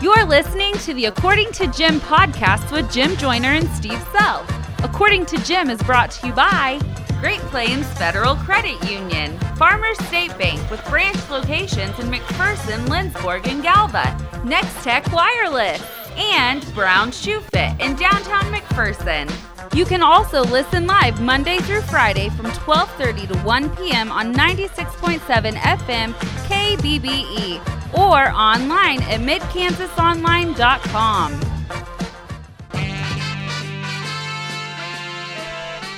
You're 0.05 0.27
listening 0.27 0.75
to 0.81 0.93
the 0.93 1.07
According 1.07 1.53
to 1.53 1.67
Jim 1.69 1.99
podcast 1.99 2.71
with 2.71 2.93
Jim 2.93 3.17
Joyner 3.17 3.53
and 3.53 3.67
Steve 3.71 4.07
Sell. 4.12 4.47
According 4.81 5.25
to 5.25 5.43
Jim 5.45 5.71
is 5.71 5.83
brought 5.83 6.11
to 6.11 6.27
you 6.27 6.35
by 6.35 6.79
Great 7.21 7.40
Plains 7.49 7.87
Federal 7.95 8.37
Credit 8.37 8.77
Union, 8.90 9.38
Farmers 9.57 9.97
State 10.05 10.37
Bank 10.37 10.61
with 10.71 10.85
branch 10.90 11.17
locations 11.31 11.99
in 11.99 12.11
McPherson, 12.11 12.87
Lindsborg, 12.87 13.47
and 13.47 13.62
Galva, 13.62 14.14
Next 14.45 14.75
Tech 14.85 15.11
Wireless, 15.11 15.83
and 16.19 16.62
Brown 16.75 17.11
Shoe 17.11 17.40
Fit 17.40 17.73
in 17.81 17.97
downtown 17.97 18.53
McPherson. 18.53 19.54
You 19.74 19.84
can 19.84 20.02
also 20.04 20.44
listen 20.44 20.87
live 20.87 21.20
Monday 21.20 21.58
through 21.58 21.82
Friday 21.82 22.28
from 22.28 22.46
12:30 22.46 23.26
to 23.32 23.38
1 23.40 23.76
p.m. 23.76 24.12
on 24.12 24.32
96.7 24.32 25.56
FM 25.56 26.14
KBBE 26.46 27.60
or 27.92 28.30
online 28.30 29.02
at 29.02 29.18
midkansasonline.com. 29.18 31.40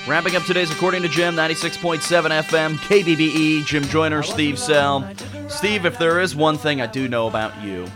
Wrapping 0.09 0.37
up 0.37 0.45
today's 0.45 0.71
According 0.71 1.03
to 1.03 1.09
Jim, 1.09 1.35
96.7 1.35 2.01
FM, 2.01 2.77
KBBE, 2.77 3.67
Jim 3.67 3.85
Joyner, 3.85 4.23
Steve 4.23 4.59
Sell. 4.59 5.07
Steve, 5.49 5.85
if 5.85 5.99
there 5.99 6.23
is 6.23 6.35
one 6.35 6.57
thing 6.57 6.81
I 6.81 6.87
do 6.87 7.09
know 7.09 7.27
about 7.27 7.63
you, 7.63 7.87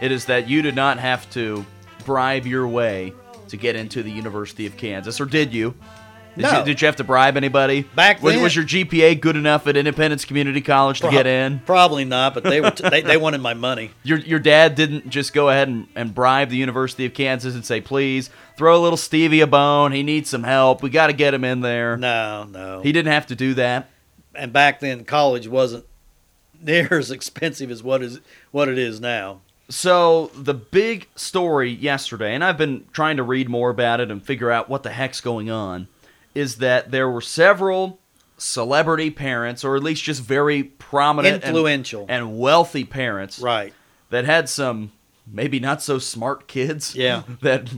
it 0.00 0.10
is 0.10 0.24
that 0.24 0.48
you 0.48 0.62
did 0.62 0.74
not 0.74 0.98
have 0.98 1.28
to 1.32 1.66
bribe 2.06 2.46
your 2.46 2.66
way 2.66 3.12
to 3.48 3.56
get 3.56 3.76
into 3.76 4.02
the 4.02 4.10
University 4.10 4.66
of 4.66 4.76
Kansas, 4.76 5.20
or 5.20 5.26
did 5.26 5.52
you? 5.52 5.74
Did, 6.36 6.42
No. 6.42 6.58
you, 6.60 6.64
did 6.66 6.80
you 6.80 6.86
have 6.86 6.94
to 6.96 7.04
bribe 7.04 7.36
anybody? 7.36 7.82
Back 7.82 8.22
was, 8.22 8.34
then- 8.34 8.42
was 8.42 8.54
your 8.54 8.64
GPA 8.64 9.20
good 9.20 9.34
enough 9.34 9.66
at 9.66 9.76
Independence 9.76 10.24
Community 10.24 10.60
College 10.60 11.00
to 11.00 11.10
get 11.10 11.26
in? 11.26 11.58
Probably 11.60 12.04
not, 12.04 12.32
but 12.34 12.44
they 12.44 12.60
were 12.60 12.70
t- 12.70 12.88
they, 12.90 13.02
they 13.02 13.16
wanted 13.16 13.40
my 13.40 13.54
money. 13.54 13.90
Your 14.04 14.18
your 14.18 14.38
dad 14.38 14.76
didn't 14.76 15.08
just 15.10 15.32
go 15.32 15.48
ahead 15.48 15.66
and, 15.66 15.88
and 15.96 16.14
bribe 16.14 16.50
the 16.50 16.56
University 16.56 17.04
of 17.06 17.12
Kansas 17.14 17.54
and 17.56 17.64
say, 17.66 17.80
please 17.80 18.30
throw 18.56 18.76
a 18.76 18.80
little 18.80 18.96
Stevie 18.96 19.40
a 19.40 19.46
bone. 19.48 19.90
He 19.90 20.02
needs 20.04 20.30
some 20.30 20.44
help. 20.44 20.80
We 20.82 20.90
got 20.90 21.08
to 21.08 21.12
get 21.12 21.34
him 21.34 21.42
in 21.42 21.60
there. 21.60 21.96
No, 21.96 22.44
no. 22.44 22.82
He 22.82 22.92
didn't 22.92 23.10
have 23.12 23.26
to 23.28 23.34
do 23.34 23.54
that. 23.54 23.90
and 24.34 24.52
back 24.52 24.78
then 24.78 25.04
college 25.04 25.48
wasn't 25.48 25.86
near 26.62 26.86
as 26.98 27.10
expensive 27.10 27.68
as 27.70 27.82
what 27.82 28.00
is 28.02 28.20
what 28.52 28.68
it 28.68 28.78
is 28.78 29.00
now. 29.00 29.40
So 29.68 30.30
the 30.34 30.54
big 30.54 31.08
story 31.14 31.70
yesterday, 31.70 32.34
and 32.34 32.42
I've 32.42 32.56
been 32.56 32.86
trying 32.92 33.18
to 33.18 33.22
read 33.22 33.48
more 33.50 33.68
about 33.70 34.00
it 34.00 34.10
and 34.10 34.22
figure 34.22 34.50
out 34.50 34.68
what 34.70 34.82
the 34.82 34.90
heck's 34.90 35.20
going 35.20 35.50
on, 35.50 35.88
is 36.34 36.56
that 36.56 36.90
there 36.90 37.08
were 37.10 37.20
several 37.20 37.98
celebrity 38.38 39.10
parents, 39.10 39.64
or 39.64 39.76
at 39.76 39.82
least 39.82 40.04
just 40.04 40.22
very 40.22 40.62
prominent, 40.62 41.36
and- 41.36 41.44
Influential. 41.44 42.06
and, 42.08 42.38
wealthy 42.38 42.84
parents, 42.84 43.40
Right. 43.40 43.74
that 44.10 44.24
had 44.24 44.48
some 44.48 44.92
maybe 45.30 45.60
not 45.60 45.82
so 45.82 45.98
smart 45.98 46.46
kids, 46.48 46.94
Yeah. 46.94 47.22
that 47.42 47.68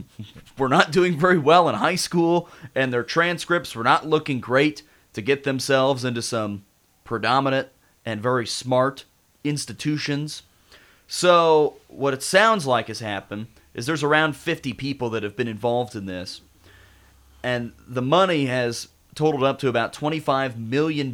were 0.57 0.69
not 0.69 0.91
doing 0.91 1.19
very 1.19 1.37
well 1.39 1.67
in 1.67 1.75
high 1.75 1.95
school, 1.95 2.47
and 2.73 2.93
their 2.93 3.03
transcripts 3.03 3.75
were 3.75 3.83
not 3.83 4.07
looking 4.07 4.39
great 4.39 4.83
to 5.13 5.21
get 5.21 5.43
themselves 5.43 6.05
into 6.05 6.21
some 6.21 6.63
predominant 7.03 7.67
and 8.05 8.21
very 8.21 8.47
smart 8.47 9.03
institutions. 9.43 10.43
So, 11.13 11.75
what 11.89 12.13
it 12.13 12.23
sounds 12.23 12.65
like 12.65 12.87
has 12.87 13.01
happened 13.01 13.47
is 13.73 13.85
there's 13.85 14.01
around 14.01 14.37
50 14.37 14.71
people 14.71 15.09
that 15.09 15.23
have 15.23 15.35
been 15.35 15.49
involved 15.49 15.93
in 15.93 16.05
this, 16.05 16.39
and 17.43 17.73
the 17.85 18.01
money 18.01 18.45
has 18.45 18.87
totaled 19.13 19.43
up 19.43 19.59
to 19.59 19.67
about 19.67 19.91
$25 19.91 20.55
million 20.55 21.13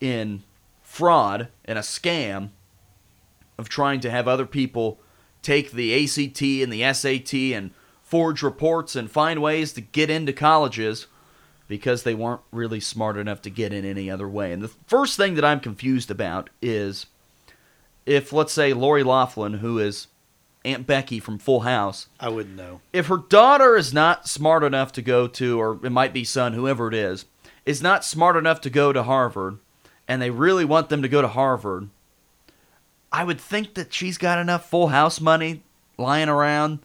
in 0.00 0.44
fraud 0.80 1.48
and 1.64 1.76
a 1.76 1.82
scam 1.82 2.50
of 3.58 3.68
trying 3.68 3.98
to 3.98 4.12
have 4.12 4.28
other 4.28 4.46
people 4.46 5.00
take 5.42 5.72
the 5.72 5.92
ACT 5.92 6.40
and 6.42 6.72
the 6.72 6.92
SAT 6.92 7.34
and 7.34 7.72
forge 8.04 8.44
reports 8.44 8.94
and 8.94 9.10
find 9.10 9.42
ways 9.42 9.72
to 9.72 9.80
get 9.80 10.08
into 10.08 10.32
colleges 10.32 11.08
because 11.66 12.04
they 12.04 12.14
weren't 12.14 12.42
really 12.52 12.78
smart 12.78 13.16
enough 13.16 13.42
to 13.42 13.50
get 13.50 13.72
in 13.72 13.84
any 13.84 14.08
other 14.08 14.28
way. 14.28 14.52
And 14.52 14.62
the 14.62 14.68
first 14.86 15.16
thing 15.16 15.34
that 15.34 15.44
I'm 15.44 15.58
confused 15.58 16.12
about 16.12 16.48
is 16.60 17.06
if, 18.06 18.32
let's 18.32 18.52
say, 18.52 18.72
Lori 18.72 19.02
Loughlin, 19.02 19.54
who 19.54 19.78
is 19.78 20.08
Aunt 20.64 20.86
Becky 20.86 21.20
from 21.20 21.38
Full 21.38 21.60
House, 21.60 22.08
I 22.20 22.28
wouldn't 22.28 22.56
know. 22.56 22.80
if 22.92 23.06
her 23.06 23.16
daughter 23.16 23.76
is 23.76 23.92
not 23.92 24.28
smart 24.28 24.64
enough 24.64 24.92
to 24.92 25.02
go 25.02 25.26
to, 25.28 25.60
or 25.60 25.78
it 25.84 25.90
might 25.90 26.12
be 26.12 26.24
son, 26.24 26.52
whoever 26.52 26.88
it 26.88 26.94
is, 26.94 27.24
is 27.64 27.82
not 27.82 28.04
smart 28.04 28.36
enough 28.36 28.60
to 28.62 28.70
go 28.70 28.92
to 28.92 29.02
Harvard, 29.02 29.58
and 30.08 30.20
they 30.20 30.30
really 30.30 30.64
want 30.64 30.88
them 30.88 31.02
to 31.02 31.08
go 31.08 31.22
to 31.22 31.28
Harvard, 31.28 31.88
I 33.12 33.24
would 33.24 33.40
think 33.40 33.74
that 33.74 33.92
she's 33.92 34.18
got 34.18 34.38
enough 34.38 34.68
full 34.68 34.88
house 34.88 35.20
money 35.20 35.62
lying 35.98 36.28
around 36.28 36.80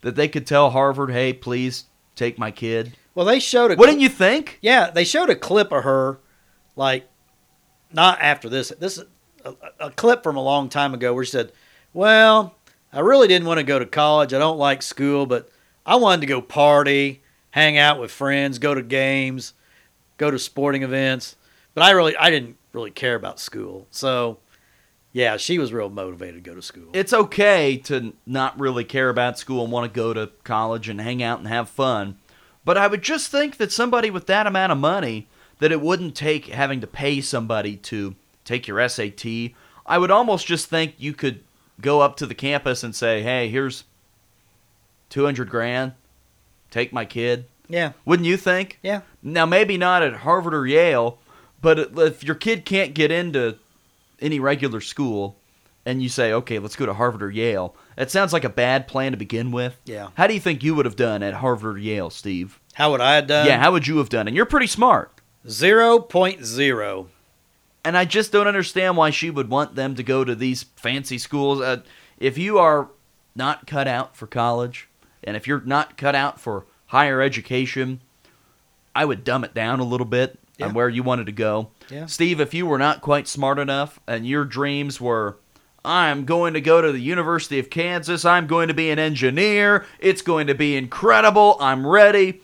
that 0.00 0.16
they 0.16 0.28
could 0.28 0.46
tell 0.46 0.70
Harvard, 0.70 1.10
hey, 1.10 1.32
please 1.32 1.84
take 2.16 2.38
my 2.38 2.50
kid. 2.50 2.96
Well, 3.14 3.26
they 3.26 3.40
showed 3.40 3.70
a 3.70 3.76
Wouldn't 3.76 4.00
you 4.00 4.08
think? 4.08 4.58
Yeah, 4.60 4.90
they 4.90 5.04
showed 5.04 5.30
a 5.30 5.36
clip 5.36 5.72
of 5.72 5.84
her, 5.84 6.18
like, 6.76 7.08
not 7.92 8.20
after 8.20 8.48
this. 8.48 8.72
This 8.78 8.98
is 8.98 9.04
a, 9.44 9.54
a 9.80 9.90
clip 9.90 10.22
from 10.22 10.36
a 10.36 10.42
long 10.42 10.68
time 10.68 10.94
ago 10.94 11.14
where 11.14 11.24
she 11.24 11.30
said, 11.30 11.52
"Well, 11.92 12.54
I 12.92 13.00
really 13.00 13.28
didn't 13.28 13.46
want 13.46 13.58
to 13.58 13.64
go 13.64 13.78
to 13.78 13.86
college. 13.86 14.32
I 14.32 14.38
don't 14.38 14.58
like 14.58 14.82
school, 14.82 15.26
but 15.26 15.50
I 15.84 15.96
wanted 15.96 16.22
to 16.22 16.26
go 16.26 16.40
party, 16.40 17.22
hang 17.50 17.76
out 17.76 18.00
with 18.00 18.10
friends, 18.10 18.58
go 18.58 18.74
to 18.74 18.82
games, 18.82 19.54
go 20.16 20.30
to 20.30 20.38
sporting 20.38 20.82
events. 20.82 21.36
But 21.74 21.84
I 21.84 21.90
really, 21.90 22.16
I 22.16 22.30
didn't 22.30 22.56
really 22.72 22.90
care 22.90 23.14
about 23.14 23.40
school. 23.40 23.86
So, 23.90 24.38
yeah, 25.12 25.36
she 25.36 25.58
was 25.58 25.72
real 25.72 25.90
motivated 25.90 26.44
to 26.44 26.50
go 26.50 26.54
to 26.54 26.62
school. 26.62 26.90
It's 26.92 27.12
okay 27.12 27.76
to 27.84 28.14
not 28.26 28.58
really 28.58 28.84
care 28.84 29.10
about 29.10 29.38
school 29.38 29.64
and 29.64 29.72
want 29.72 29.92
to 29.92 29.96
go 29.96 30.14
to 30.14 30.30
college 30.44 30.88
and 30.88 31.00
hang 31.00 31.22
out 31.22 31.38
and 31.38 31.48
have 31.48 31.68
fun. 31.68 32.18
But 32.64 32.76
I 32.76 32.86
would 32.86 33.02
just 33.02 33.30
think 33.30 33.58
that 33.58 33.72
somebody 33.72 34.10
with 34.10 34.26
that 34.26 34.46
amount 34.46 34.72
of 34.72 34.78
money, 34.78 35.28
that 35.58 35.72
it 35.72 35.80
wouldn't 35.80 36.14
take 36.14 36.46
having 36.46 36.80
to 36.80 36.86
pay 36.86 37.20
somebody 37.20 37.76
to 37.76 38.14
take 38.48 38.66
your 38.66 38.86
SAT. 38.88 39.24
I 39.86 39.98
would 39.98 40.10
almost 40.10 40.46
just 40.46 40.66
think 40.68 40.94
you 40.98 41.12
could 41.12 41.44
go 41.80 42.00
up 42.00 42.16
to 42.16 42.26
the 42.26 42.34
campus 42.34 42.82
and 42.82 42.94
say, 42.94 43.22
hey, 43.22 43.48
here's 43.48 43.84
200 45.10 45.48
grand. 45.48 45.92
Take 46.70 46.92
my 46.92 47.04
kid. 47.04 47.44
Yeah. 47.68 47.92
Wouldn't 48.04 48.26
you 48.26 48.36
think? 48.36 48.78
Yeah. 48.82 49.02
Now, 49.22 49.46
maybe 49.46 49.76
not 49.76 50.02
at 50.02 50.14
Harvard 50.14 50.54
or 50.54 50.66
Yale, 50.66 51.18
but 51.60 51.78
if 51.98 52.24
your 52.24 52.34
kid 52.34 52.64
can't 52.64 52.94
get 52.94 53.10
into 53.10 53.58
any 54.20 54.40
regular 54.40 54.80
school 54.80 55.36
and 55.84 56.02
you 56.02 56.08
say, 56.08 56.32
okay, 56.32 56.58
let's 56.58 56.76
go 56.76 56.86
to 56.86 56.94
Harvard 56.94 57.22
or 57.22 57.30
Yale, 57.30 57.74
that 57.96 58.10
sounds 58.10 58.32
like 58.32 58.44
a 58.44 58.48
bad 58.50 58.88
plan 58.88 59.12
to 59.12 59.18
begin 59.18 59.50
with. 59.50 59.78
Yeah. 59.84 60.08
How 60.14 60.26
do 60.26 60.34
you 60.34 60.40
think 60.40 60.62
you 60.62 60.74
would 60.74 60.86
have 60.86 60.96
done 60.96 61.22
at 61.22 61.34
Harvard 61.34 61.76
or 61.76 61.78
Yale, 61.78 62.10
Steve? 62.10 62.58
How 62.74 62.90
would 62.90 63.00
I 63.00 63.16
have 63.16 63.26
done? 63.26 63.46
yeah, 63.46 63.58
how 63.58 63.72
would 63.72 63.86
you 63.86 63.98
have 63.98 64.08
done? 64.08 64.26
And 64.26 64.36
you're 64.36 64.46
pretty 64.46 64.66
smart. 64.66 65.12
Zero 65.48 65.98
point 65.98 66.44
zero. 66.44 67.08
And 67.84 67.96
I 67.96 68.04
just 68.04 68.32
don't 68.32 68.46
understand 68.48 68.96
why 68.96 69.10
she 69.10 69.30
would 69.30 69.48
want 69.48 69.74
them 69.74 69.94
to 69.94 70.02
go 70.02 70.24
to 70.24 70.34
these 70.34 70.64
fancy 70.76 71.16
schools. 71.18 71.60
Uh, 71.60 71.82
if 72.18 72.36
you 72.36 72.58
are 72.58 72.88
not 73.34 73.66
cut 73.66 73.86
out 73.88 74.16
for 74.16 74.26
college, 74.26 74.88
and 75.24 75.36
if 75.36 75.46
you're 75.46 75.60
not 75.62 75.96
cut 75.96 76.14
out 76.14 76.40
for 76.40 76.66
higher 76.86 77.20
education, 77.22 78.00
I 78.94 79.04
would 79.04 79.22
dumb 79.24 79.44
it 79.44 79.54
down 79.54 79.78
a 79.80 79.84
little 79.84 80.06
bit 80.06 80.38
Yeah. 80.58 80.66
on 80.66 80.74
where 80.74 80.88
you 80.88 81.02
wanted 81.04 81.26
to 81.26 81.32
go. 81.32 81.68
Yeah. 81.88 82.06
Steve, 82.06 82.40
if 82.40 82.52
you 82.52 82.66
were 82.66 82.78
not 82.78 83.00
quite 83.00 83.28
smart 83.28 83.58
enough 83.58 84.00
and 84.08 84.26
your 84.26 84.44
dreams 84.44 85.00
were, 85.00 85.36
I'm 85.84 86.24
going 86.24 86.54
to 86.54 86.60
go 86.60 86.82
to 86.82 86.90
the 86.90 86.98
University 87.00 87.58
of 87.60 87.70
Kansas, 87.70 88.24
I'm 88.24 88.46
going 88.48 88.66
to 88.68 88.74
be 88.74 88.90
an 88.90 88.98
engineer, 88.98 89.86
it's 90.00 90.20
going 90.20 90.48
to 90.48 90.54
be 90.54 90.76
incredible, 90.76 91.56
I'm 91.60 91.86
ready, 91.86 92.40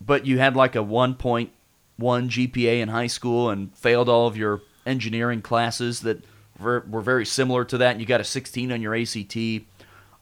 but 0.00 0.26
you 0.26 0.38
had 0.38 0.54
like 0.54 0.76
a 0.76 0.82
1.1 2.00 2.50
GPA 2.50 2.80
in 2.80 2.88
high 2.88 3.06
school 3.06 3.50
and 3.50 3.76
failed 3.76 4.08
all 4.08 4.26
of 4.26 4.36
your 4.36 4.62
engineering 4.86 5.42
classes 5.42 6.00
that 6.00 6.24
were, 6.58 6.84
were 6.90 7.00
very 7.00 7.26
similar 7.26 7.64
to 7.66 7.78
that, 7.78 7.92
and 7.92 8.00
you 8.00 8.06
got 8.06 8.20
a 8.20 8.24
16 8.24 8.72
on 8.72 8.82
your 8.82 8.94
ACT, 8.94 9.36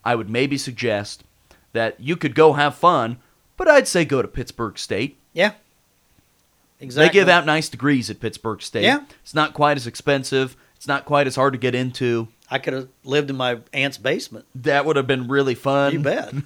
I 0.03 0.15
would 0.15 0.29
maybe 0.29 0.57
suggest 0.57 1.23
that 1.73 1.99
you 1.99 2.15
could 2.15 2.35
go 2.35 2.53
have 2.53 2.75
fun, 2.75 3.17
but 3.57 3.67
I'd 3.67 3.87
say 3.87 4.05
go 4.05 4.21
to 4.21 4.27
Pittsburg 4.27 4.77
State. 4.77 5.17
Yeah. 5.33 5.53
Exactly. 6.79 7.07
They 7.07 7.13
give 7.13 7.29
out 7.29 7.45
nice 7.45 7.67
degrees 7.67 8.09
at 8.09 8.19
Pittsburg 8.19 8.61
State. 8.61 8.83
Yeah. 8.83 9.03
It's 9.21 9.35
not 9.35 9.53
quite 9.53 9.77
as 9.77 9.85
expensive. 9.85 10.55
It's 10.77 10.87
not 10.87 11.03
quite 11.03 11.27
as 11.27 11.35
hard 11.35 11.53
to 11.53 11.59
get 11.59 11.75
into. 11.75 12.29
I 12.49 12.57
could 12.57 12.73
have 12.73 12.87
lived 13.03 13.29
in 13.29 13.35
my 13.35 13.59
aunt's 13.73 13.97
basement. 13.97 14.45
That 14.55 14.85
would 14.85 14.95
have 14.95 15.05
been 15.05 15.27
really 15.27 15.55
fun. 15.55 15.93
You 15.93 15.99
bet. 15.99 16.33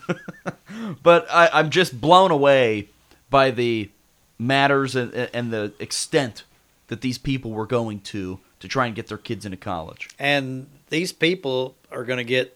But 1.03 1.27
I, 1.29 1.49
I'm 1.53 1.69
just 1.69 1.99
blown 2.01 2.31
away 2.31 2.89
by 3.29 3.51
the 3.51 3.89
matters 4.37 4.95
and, 4.95 5.13
and 5.13 5.51
the 5.51 5.73
extent 5.79 6.43
that 6.87 7.01
these 7.01 7.17
people 7.17 7.51
were 7.51 7.65
going 7.65 7.99
to 8.01 8.39
to 8.59 8.67
try 8.67 8.85
and 8.85 8.95
get 8.95 9.07
their 9.07 9.17
kids 9.17 9.45
into 9.45 9.57
college. 9.57 10.09
and 10.19 10.67
these 10.89 11.11
people 11.11 11.75
are 11.91 12.03
going 12.03 12.17
to 12.17 12.23
get. 12.23 12.55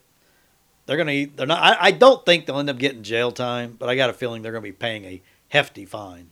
They're 0.85 0.95
going 0.97 1.27
to. 1.27 1.35
They're 1.35 1.47
not. 1.47 1.61
I, 1.61 1.87
I 1.87 1.91
don't 1.91 2.23
think 2.25 2.45
they'll 2.45 2.59
end 2.59 2.69
up 2.69 2.77
getting 2.77 3.03
jail 3.03 3.31
time, 3.31 3.75
but 3.77 3.89
I 3.89 3.95
got 3.95 4.09
a 4.09 4.13
feeling 4.13 4.41
they're 4.41 4.51
going 4.51 4.63
to 4.63 4.69
be 4.69 4.73
paying 4.73 5.05
a 5.05 5.21
hefty 5.49 5.85
fine. 5.85 6.29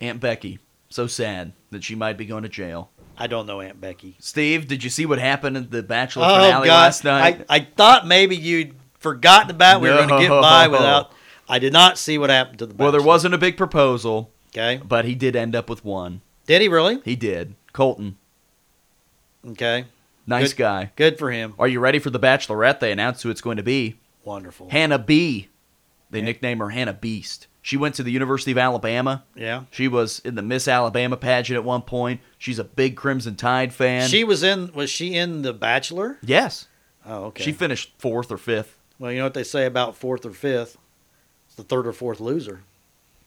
Aunt 0.00 0.18
Becky, 0.18 0.58
so 0.88 1.06
sad 1.06 1.52
that 1.70 1.84
she 1.84 1.94
might 1.94 2.16
be 2.16 2.24
going 2.24 2.42
to 2.42 2.48
jail. 2.48 2.90
I 3.18 3.26
don't 3.26 3.46
know 3.46 3.60
Aunt 3.60 3.80
Becky. 3.80 4.16
Steve, 4.18 4.66
did 4.66 4.82
you 4.82 4.88
see 4.88 5.04
what 5.04 5.18
happened 5.18 5.56
at 5.58 5.70
the 5.70 5.82
Bachelor 5.82 6.24
Oh 6.26 6.34
finale 6.36 6.68
God! 6.68 6.74
last 6.74 7.04
night? 7.04 7.44
I, 7.50 7.56
I 7.56 7.60
thought 7.76 8.06
maybe 8.06 8.34
you'd 8.34 8.74
forgotten 8.98 9.50
about. 9.50 9.82
We 9.82 9.90
were 9.90 9.96
going 9.96 10.08
to 10.08 10.18
get 10.20 10.30
by 10.30 10.68
without. 10.68 11.12
I 11.48 11.58
did 11.58 11.72
not 11.74 11.98
see 11.98 12.16
what 12.16 12.30
happened 12.30 12.60
to 12.60 12.66
the. 12.66 12.74
well, 12.74 12.92
there 12.92 13.02
wasn't 13.02 13.34
a 13.34 13.38
big 13.38 13.56
proposal, 13.58 14.32
Okay. 14.50 14.80
but 14.84 15.04
he 15.04 15.14
did 15.14 15.36
end 15.36 15.54
up 15.54 15.68
with 15.70 15.84
one. 15.84 16.20
Did 16.46 16.60
he 16.62 16.68
really? 16.68 17.00
He 17.04 17.14
did. 17.16 17.54
Colton, 17.72 18.16
Okay. 19.46 19.84
nice 20.26 20.52
Good. 20.52 20.58
guy. 20.58 20.92
Good 20.96 21.18
for 21.18 21.30
him. 21.30 21.54
Are 21.58 21.68
you 21.68 21.80
ready 21.80 21.98
for 21.98 22.10
the 22.10 22.18
Bachelorette? 22.20 22.80
They 22.80 22.92
announced 22.92 23.22
who 23.22 23.30
it's 23.30 23.40
going 23.40 23.56
to 23.58 23.62
be. 23.62 23.98
Wonderful. 24.24 24.68
Hannah 24.70 24.98
B. 24.98 25.48
They 26.10 26.20
nickname 26.20 26.58
her 26.58 26.70
Hannah 26.70 26.92
Beast. 26.92 27.46
She 27.62 27.76
went 27.76 27.94
to 27.96 28.02
the 28.02 28.10
University 28.10 28.50
of 28.50 28.58
Alabama. 28.58 29.22
Yeah. 29.36 29.64
She 29.70 29.86
was 29.86 30.18
in 30.20 30.34
the 30.34 30.42
Miss 30.42 30.66
Alabama 30.66 31.16
pageant 31.16 31.56
at 31.56 31.62
one 31.64 31.82
point. 31.82 32.20
She's 32.38 32.58
a 32.58 32.64
big 32.64 32.96
Crimson 32.96 33.36
Tide 33.36 33.72
fan. 33.72 34.08
She 34.08 34.24
was 34.24 34.42
in. 34.42 34.72
Was 34.72 34.90
she 34.90 35.14
in 35.14 35.42
The 35.42 35.52
Bachelor? 35.52 36.18
yes. 36.22 36.66
Oh, 37.06 37.24
okay. 37.26 37.44
She 37.44 37.52
finished 37.52 37.92
fourth 37.98 38.30
or 38.30 38.36
fifth. 38.36 38.76
well, 38.98 39.10
you 39.12 39.18
know 39.18 39.24
what 39.24 39.32
they 39.34 39.44
say 39.44 39.64
about 39.66 39.96
fourth 39.96 40.26
or 40.26 40.32
fifth? 40.32 40.76
It's 41.46 41.54
the 41.54 41.62
third 41.62 41.86
or 41.86 41.92
fourth 41.92 42.20
loser. 42.20 42.60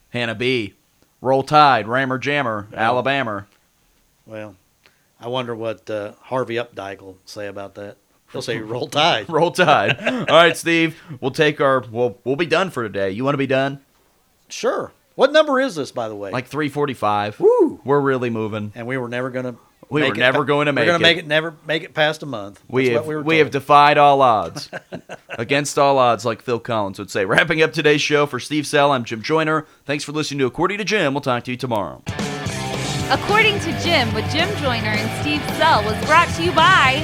Hannah 0.09 0.35
B. 0.35 0.75
Roll 1.23 1.41
Tide, 1.41 1.87
Rammer 1.87 2.17
Jammer, 2.17 2.67
Alabama. 2.73 3.47
Well, 4.25 4.57
I 5.21 5.29
wonder 5.29 5.55
what 5.55 5.89
uh, 5.89 6.11
Harvey 6.23 6.55
Updyke 6.55 7.01
will 7.01 7.17
say 7.23 7.47
about 7.47 7.75
that. 7.75 7.95
He'll 8.33 8.41
say 8.41 8.57
roll 8.59 8.87
tide. 8.87 9.29
Roll 9.29 9.51
Tide. 9.51 9.97
All 10.29 10.35
right, 10.35 10.57
Steve. 10.57 11.01
We'll 11.21 11.31
take 11.31 11.61
our. 11.61 11.85
We'll 11.89 12.17
we'll 12.25 12.35
be 12.35 12.45
done 12.45 12.71
for 12.71 12.83
today. 12.83 13.11
You 13.11 13.23
want 13.23 13.35
to 13.35 13.37
be 13.39 13.47
done? 13.47 13.79
Sure. 14.49 14.91
What 15.15 15.31
number 15.31 15.61
is 15.61 15.75
this, 15.75 15.93
by 15.93 16.09
the 16.09 16.15
way? 16.15 16.29
Like 16.31 16.47
three 16.47 16.67
forty-five. 16.67 17.39
Woo! 17.39 17.79
We're 17.85 18.01
really 18.01 18.29
moving. 18.29 18.73
and 18.75 18.85
we 18.85 18.97
were 18.97 19.07
never 19.07 19.29
gonna. 19.29 19.55
We 19.93 20.01
make 20.01 20.13
were 20.13 20.19
never 20.19 20.39
pa- 20.39 20.43
going 20.43 20.65
to 20.65 20.73
make 20.73 20.83
it. 20.83 20.87
We're 20.87 20.91
gonna 20.93 21.01
make 21.03 21.17
it. 21.17 21.27
Never 21.27 21.55
make 21.65 21.83
it 21.83 21.93
past 21.93 22.23
a 22.23 22.25
month. 22.25 22.61
We 22.67 22.85
That's 22.85 22.93
have 22.97 23.01
what 23.01 23.09
we, 23.09 23.15
were 23.15 23.21
we 23.21 23.37
have 23.37 23.51
defied 23.51 23.97
all 23.97 24.21
odds, 24.21 24.69
against 25.29 25.77
all 25.79 25.97
odds, 25.97 26.25
like 26.25 26.41
Phil 26.41 26.59
Collins 26.59 26.99
would 26.99 27.11
say. 27.11 27.25
Wrapping 27.25 27.61
up 27.61 27.73
today's 27.73 28.01
show 28.01 28.25
for 28.25 28.39
Steve 28.39 28.67
Sell, 28.67 28.91
I'm 28.91 29.03
Jim 29.03 29.21
Joyner. 29.21 29.65
Thanks 29.85 30.03
for 30.03 30.11
listening 30.11 30.39
to 30.39 30.45
According 30.45 30.79
to 30.79 30.83
Jim. 30.83 31.13
We'll 31.13 31.21
talk 31.21 31.43
to 31.45 31.51
you 31.51 31.57
tomorrow. 31.57 32.01
According 33.09 33.59
to 33.59 33.79
Jim 33.81 34.13
with 34.13 34.29
Jim 34.31 34.49
Joyner 34.57 34.87
and 34.87 35.21
Steve 35.21 35.41
Sell 35.57 35.83
was 35.83 36.03
brought 36.05 36.29
to 36.35 36.43
you 36.43 36.51
by 36.53 36.95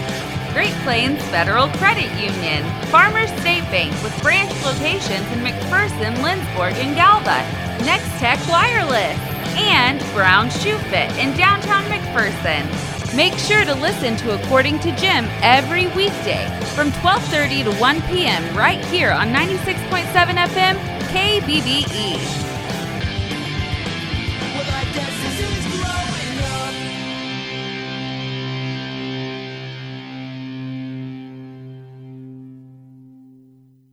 Great 0.54 0.74
Plains 0.84 1.22
Federal 1.30 1.68
Credit 1.78 2.10
Union, 2.20 2.64
Farmers 2.88 3.30
State 3.42 3.64
Bank 3.72 3.92
with 4.04 4.18
branch 4.22 4.52
locations 4.64 5.26
in 5.32 5.40
McPherson, 5.40 6.16
Lindsborg, 6.18 6.74
and 6.74 6.96
Galva, 6.96 7.44
Next 7.86 8.10
Tech 8.20 8.40
Wireless, 8.48 9.18
and 9.58 10.00
Brown 10.14 10.50
Shoe 10.50 10.78
Fit 10.90 11.12
in 11.18 11.36
downtown 11.38 11.84
McPherson. 11.86 12.66
Make 13.16 13.34
sure 13.34 13.66
to 13.66 13.74
listen 13.76 14.16
to 14.18 14.36
According 14.42 14.80
to 14.80 14.96
Jim 14.96 15.28
every 15.42 15.88
weekday 15.88 16.48
from 16.76 16.92
12:30 16.92 17.64
to 17.66 17.72
1 17.80 18.02
p.m. 18.04 18.56
right 18.56 18.84
here 18.86 19.12
on 19.12 19.30
96.7 19.30 20.06
FM 20.14 20.78
KBBE. 21.10 22.18
Well, 24.54 25.49